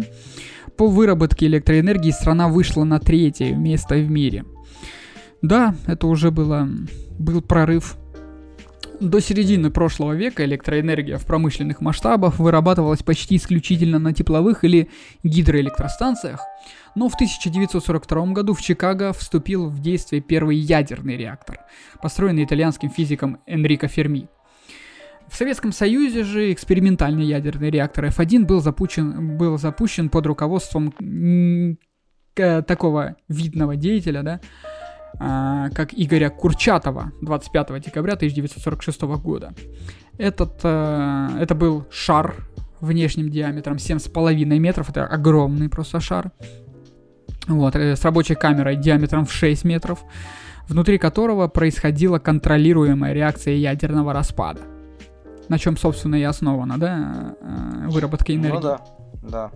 [0.77, 4.45] По выработке электроэнергии страна вышла на третье место в мире.
[5.41, 6.69] Да, это уже было,
[7.17, 7.97] был прорыв.
[9.01, 14.89] До середины прошлого века электроэнергия в промышленных масштабах вырабатывалась почти исключительно на тепловых или
[15.23, 16.41] гидроэлектростанциях,
[16.95, 21.59] но в 1942 году в Чикаго вступил в действие первый ядерный реактор,
[22.01, 24.27] построенный итальянским физиком Энрико Ферми.
[25.27, 30.93] В Советском Союзе же экспериментальный ядерный реактор F1 был запущен, был запущен под руководством
[32.35, 34.39] такого видного деятеля, да,
[35.19, 39.53] а, как Игоря Курчатова 25 декабря 1946 года.
[40.17, 42.35] Этот, э, это был шар
[42.79, 46.31] внешним диаметром 7,5 метров, это огромный просто шар,
[47.47, 50.03] вот, э, с рабочей камерой диаметром в 6 метров,
[50.67, 54.61] внутри которого происходила контролируемая реакция ядерного распада.
[55.47, 58.55] На чем, собственно, и основана, да, э, выработка энергии.
[58.55, 58.81] Ну да,
[59.23, 59.51] да.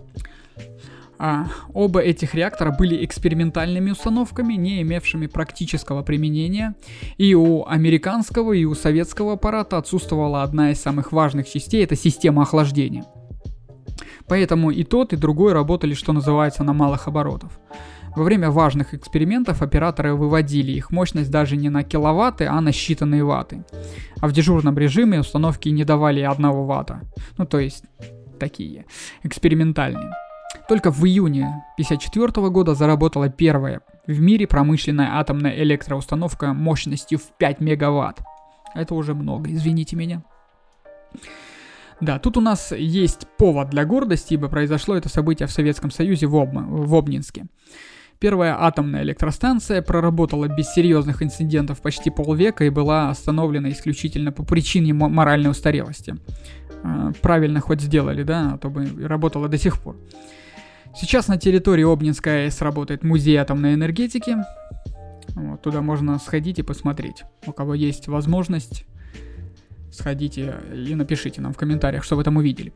[1.18, 6.74] А, оба этих реактора были экспериментальными установками, не имевшими практического применения,
[7.18, 12.42] и у американского и у советского аппарата отсутствовала одна из самых важных частей, это система
[12.42, 13.04] охлаждения.
[14.28, 17.50] Поэтому и тот, и другой работали, что называется, на малых оборотах.
[18.16, 23.24] Во время важных экспериментов операторы выводили их мощность даже не на киловатты, а на считанные
[23.24, 23.64] ватты.
[24.20, 27.00] А в дежурном режиме установки не давали одного ватта.
[27.38, 27.84] Ну, то есть,
[28.38, 28.86] такие,
[29.24, 30.12] экспериментальные.
[30.68, 37.60] Только в июне 1954 года заработала первая в мире промышленная атомная электроустановка мощностью в 5
[37.60, 38.20] мегаватт.
[38.74, 40.22] Это уже много, извините меня.
[42.04, 46.26] Да, тут у нас есть повод для гордости, ибо произошло это событие в Советском Союзе
[46.26, 46.54] в, Об...
[46.54, 47.46] в Обнинске.
[48.18, 54.92] Первая атомная электростанция проработала без серьезных инцидентов почти полвека и была остановлена исключительно по причине
[54.92, 56.16] мо- моральной устарелости.
[56.82, 59.96] Э, Правильно хоть сделали, да, а то бы работала до сих пор.
[60.94, 64.36] Сейчас на территории Обнинской АЭС работает музей атомной энергетики.
[65.34, 67.24] Вот, туда можно сходить и посмотреть.
[67.46, 68.84] У кого есть возможность,
[69.94, 72.72] сходите и напишите нам в комментариях, что вы там увидели.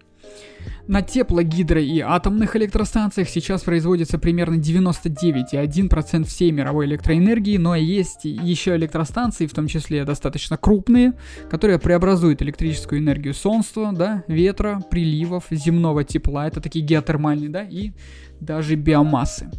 [0.87, 8.25] На тепло-, гидро- и атомных электростанциях сейчас производится примерно 99,1% всей мировой электроэнергии, но есть
[8.25, 11.13] еще электростанции, в том числе достаточно крупные,
[11.51, 17.93] которые преобразуют электрическую энергию солнца, да, ветра, приливов, земного тепла, это такие геотермальные, да, и
[18.41, 19.51] даже биомассы.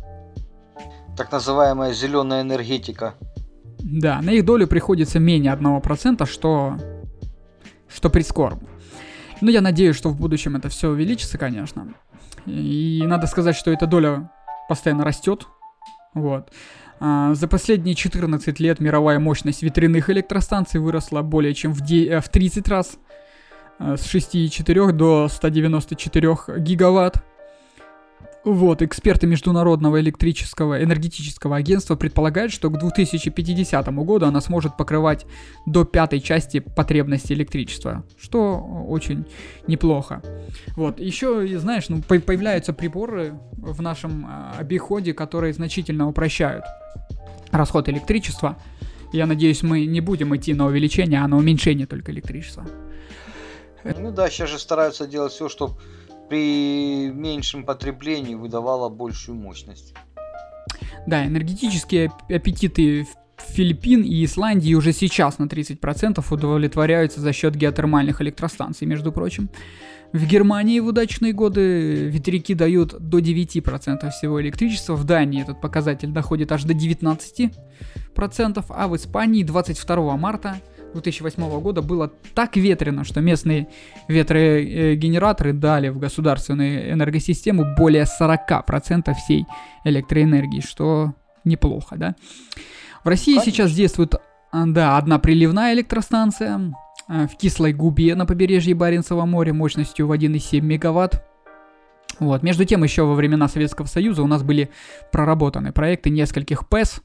[1.17, 3.15] Так называемая зеленая энергетика.
[3.79, 6.77] Да, на их долю приходится менее 1%, что,
[7.93, 8.67] что прискорбно.
[9.41, 11.93] Но я надеюсь, что в будущем это все увеличится, конечно.
[12.45, 14.31] И надо сказать, что эта доля
[14.67, 15.47] постоянно растет.
[16.13, 16.51] Вот.
[16.99, 22.19] А, За последние 14 лет мировая мощность ветряных электростанций выросла более чем в, де- э,
[22.21, 22.97] в 30 раз.
[23.79, 27.23] э, С 6,4 до 194 гигаватт.
[28.45, 35.25] Вот, эксперты Международного электрического энергетического агентства предполагают, что к 2050 году она сможет покрывать
[35.65, 39.25] до пятой части потребности электричества, что очень
[39.67, 40.21] неплохо.
[40.77, 46.63] Вот, еще, знаешь, ну, по- появляются приборы в нашем а, обиходе, которые значительно упрощают
[47.51, 48.57] расход электричества.
[49.11, 52.65] Я надеюсь, мы не будем идти на увеличение, а на уменьшение только электричества.
[53.83, 55.75] Ну да, сейчас же стараются делать все, чтобы
[56.29, 59.93] при меньшем потреблении выдавала большую мощность.
[61.07, 63.07] Да, энергетические ап- аппетиты
[63.37, 69.49] Филиппин и Исландии уже сейчас на 30% удовлетворяются за счет геотермальных электростанций, между прочим.
[70.11, 76.09] В Германии в удачные годы ветряки дают до 9% всего электричества, в Дании этот показатель
[76.09, 80.57] доходит аж до 19%, а в Испании 22 марта
[80.93, 83.67] 2008 года было так ветрено, что местные
[84.07, 89.45] ветрогенераторы дали в государственную энергосистему более 40% всей
[89.83, 91.13] электроэнергии, что
[91.45, 92.15] неплохо, да?
[93.03, 93.51] В России Конечно.
[93.51, 94.15] сейчас действует,
[94.51, 96.73] а, да, одна приливная электростанция
[97.07, 101.23] а, в Кислой губе на побережье Баренцева моря мощностью в 1,7 мегаватт.
[102.19, 102.43] Вот.
[102.43, 104.69] Между тем, еще во времена Советского Союза у нас были
[105.11, 107.01] проработаны проекты нескольких ПЭС,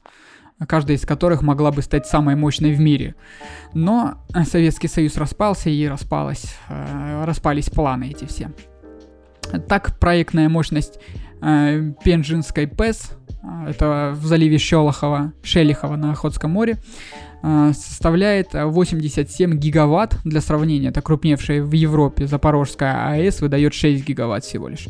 [0.67, 3.15] каждая из которых могла бы стать самой мощной в мире.
[3.73, 8.51] Но Советский Союз распался и распалась, э, распались планы эти все.
[9.67, 10.99] Так, проектная мощность
[11.41, 13.11] э, Пенжинской ПЭС,
[13.43, 16.77] э, это в заливе Шелохова, Шелихова на Охотском море,
[17.73, 20.17] составляет 87 гигаватт.
[20.23, 24.87] Для сравнения, это крупнейшая в Европе Запорожская АЭС выдает 6 гигаватт всего лишь.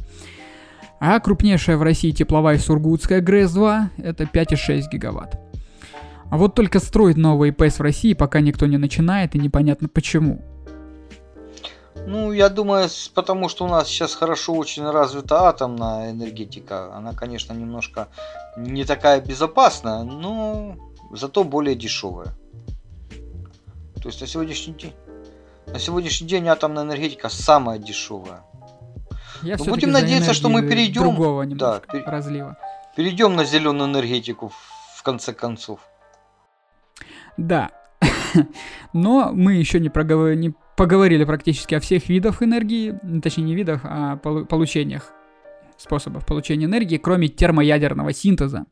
[1.02, 5.38] А крупнейшая в России тепловая Сургутская ГРЭС-2 это 5,6 гигаватт.
[6.32, 10.42] А вот только строить новый ПЭС в России пока никто не начинает и непонятно почему.
[12.08, 16.94] Ну, я думаю, потому что у нас сейчас хорошо очень развита атомная энергетика.
[16.96, 18.10] Она, конечно, немножко
[18.58, 20.76] не такая безопасная, но
[21.12, 22.36] зато более дешевая.
[24.02, 24.94] То есть на сегодняшний день,
[25.68, 28.44] на сегодняшний день атомная энергетика самая дешевая.
[29.42, 32.58] Я но будем надеяться, что мы перейдем другого да, разлива.
[32.96, 34.52] Перейдем на зеленую энергетику
[34.96, 35.80] в конце концов.
[37.38, 37.72] Да.
[38.94, 40.36] Но мы еще не, проговор...
[40.36, 45.12] не поговорили практически о всех видах энергии, точнее не видах, а получениях,
[45.78, 48.66] способов получения энергии, кроме термоядерного синтеза.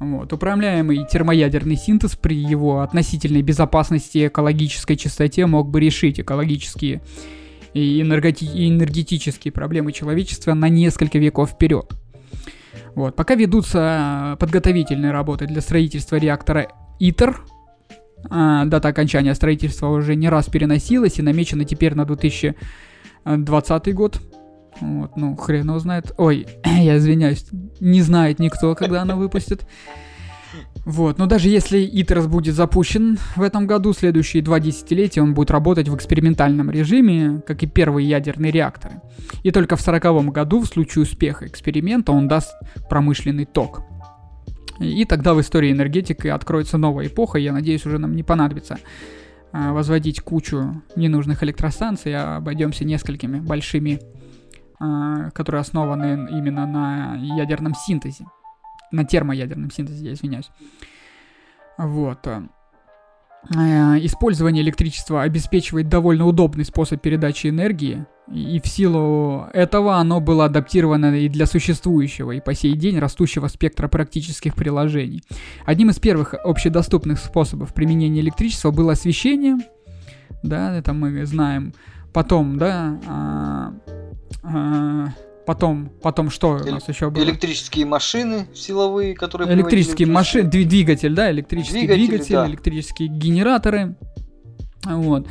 [0.00, 0.32] Вот.
[0.32, 7.02] Управляемый термоядерный синтез при его относительной безопасности и экологической чистоте мог бы решить экологические
[7.74, 11.92] и энергети- энергетические проблемы человечества на несколько веков вперед.
[12.94, 13.16] Вот.
[13.16, 16.68] Пока ведутся подготовительные работы для строительства реактора
[16.98, 17.40] ИТЕР.
[18.30, 24.20] А, дата окончания строительства уже не раз переносилась и намечена теперь на 2020 год.
[24.80, 26.12] Вот, ну, хрен его знает.
[26.18, 27.46] Ой, я извиняюсь,
[27.80, 29.66] не знает никто, когда она выпустит.
[30.84, 35.50] Вот, но даже если ИТРС будет запущен в этом году, следующие два десятилетия он будет
[35.50, 39.00] работать в экспериментальном режиме, как и первые ядерные реакторы.
[39.44, 42.52] И только в сороковом году, в случае успеха эксперимента, он даст
[42.88, 43.82] промышленный ток.
[44.78, 48.78] И тогда в истории энергетики откроется новая эпоха, я надеюсь, уже нам не понадобится
[49.52, 54.00] а, возводить кучу ненужных электростанций, а обойдемся несколькими большими,
[54.80, 58.26] а, которые основаны именно на ядерном синтезе,
[58.90, 60.50] на термоядерном синтезе, я извиняюсь.
[61.78, 62.26] Вот.
[63.50, 70.46] Э, использование электричества обеспечивает довольно удобный способ передачи энергии, и в силу этого оно было
[70.46, 75.22] адаптировано и для существующего и по сей день растущего спектра практических приложений.
[75.64, 79.56] Одним из первых общедоступных способов применения электричества было освещение,
[80.42, 81.74] да, это мы знаем.
[82.12, 83.72] Потом, да, а,
[84.42, 85.08] а,
[85.44, 87.24] Потом, потом что у нас еще было?
[87.24, 92.46] Электрические машины силовые, которые Электрические машины, двигатель, да, электрический двигатель, двигатель да.
[92.46, 93.96] электрические генераторы.
[94.84, 95.26] Вот.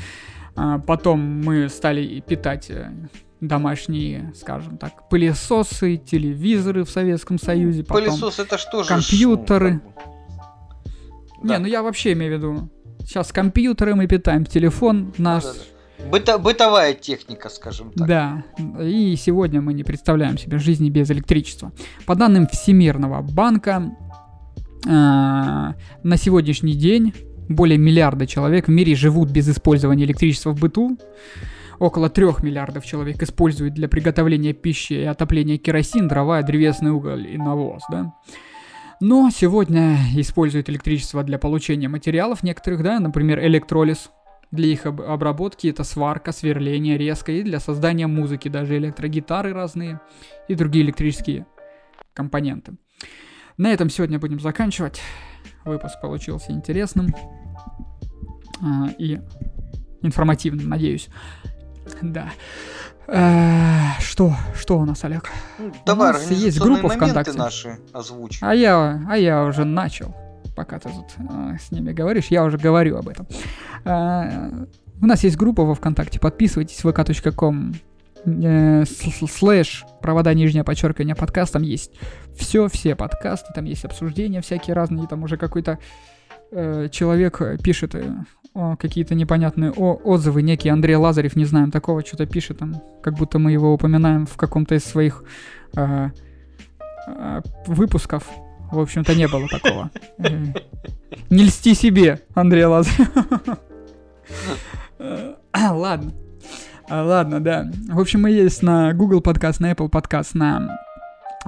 [0.63, 2.91] А потом мы стали питать э,
[3.39, 7.83] домашние, скажем так, пылесосы, телевизоры в Советском Союзе.
[7.83, 8.89] Потом Пылесос это что же?
[8.89, 9.81] Компьютеры.
[9.81, 11.59] Шум, Не, да.
[11.59, 12.69] ну я вообще имею в виду.
[12.99, 15.45] Сейчас компьютеры мы питаем, телефон наш.
[15.45, 18.07] Да, да, да Быто, бытовая техника, скажем так.
[18.07, 18.43] Да,
[18.83, 21.71] и сегодня мы не представляем себе жизни без электричества.
[22.05, 23.95] По данным Всемирного банка,
[24.85, 27.15] э, на сегодняшний день
[27.51, 30.97] более миллиарда человек в мире живут без использования электричества в быту.
[31.79, 37.37] Около трех миллиардов человек используют для приготовления пищи и отопления керосин, дрова, древесный уголь и
[37.37, 38.13] навоз, да.
[38.99, 44.11] Но сегодня используют электричество для получения материалов некоторых, да, например, электролиз,
[44.51, 49.99] для их об- обработки это сварка, сверление, резка и для создания музыки, даже электрогитары разные
[50.47, 51.47] и другие электрические
[52.13, 52.73] компоненты.
[53.57, 55.01] На этом сегодня будем заканчивать.
[55.65, 57.07] Выпуск получился интересным
[58.97, 59.19] и
[60.01, 61.09] информативным, надеюсь.
[62.01, 62.29] Да.
[63.07, 65.29] Э, что, что у нас, Олег?
[65.59, 67.33] Ну, давай, у нас есть группа ВКонтакте.
[67.33, 68.39] наши озвучь.
[68.41, 70.15] А я, а я уже начал
[70.55, 73.27] пока ты тут э, с ними говоришь, я уже говорю об этом.
[73.85, 74.65] Э,
[75.01, 77.73] у нас есть группа во ВКонтакте, подписывайтесь, vk.com
[78.25, 81.91] э, слэш провода нижнее подчеркивание подкаст, там есть
[82.37, 85.79] все, все подкасты, там есть обсуждения всякие разные, там уже какой-то
[86.51, 88.13] э, человек пишет э,
[88.53, 93.39] какие-то непонятные о, отзывы, некий Андрей Лазарев, не знаем, такого что-то пишет там, как будто
[93.39, 95.23] мы его упоминаем в каком-то из своих
[95.75, 96.09] э,
[97.07, 98.27] э, выпусков.
[98.71, 99.89] В общем-то, не было такого.
[100.17, 100.45] Э,
[101.29, 103.09] не льсти себе, Андрей Лазарев.
[105.53, 106.11] Ладно.
[106.89, 107.71] Ладно, да.
[107.89, 110.77] В общем, мы есть на Google подкаст, на Apple подкаст, на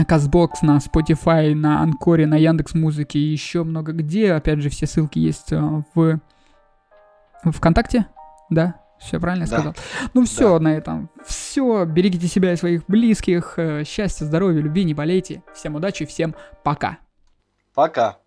[0.08, 4.32] Казбокс, на Spotify, на Анкоре, на Яндекс Музыке и еще много где.
[4.32, 5.52] Опять же, все ссылки есть
[5.96, 6.20] в
[7.52, 8.08] ВКонтакте,
[8.50, 8.76] да?
[9.00, 9.52] Все правильно да.
[9.52, 9.76] сказал?
[10.14, 10.64] Ну все да.
[10.64, 11.10] на этом.
[11.26, 11.86] Все.
[11.86, 13.56] Берегите себя и своих близких.
[13.58, 15.44] Э, счастья, здоровья, любви, не болейте.
[15.54, 17.00] Всем удачи, всем пока.
[17.74, 18.18] Пока.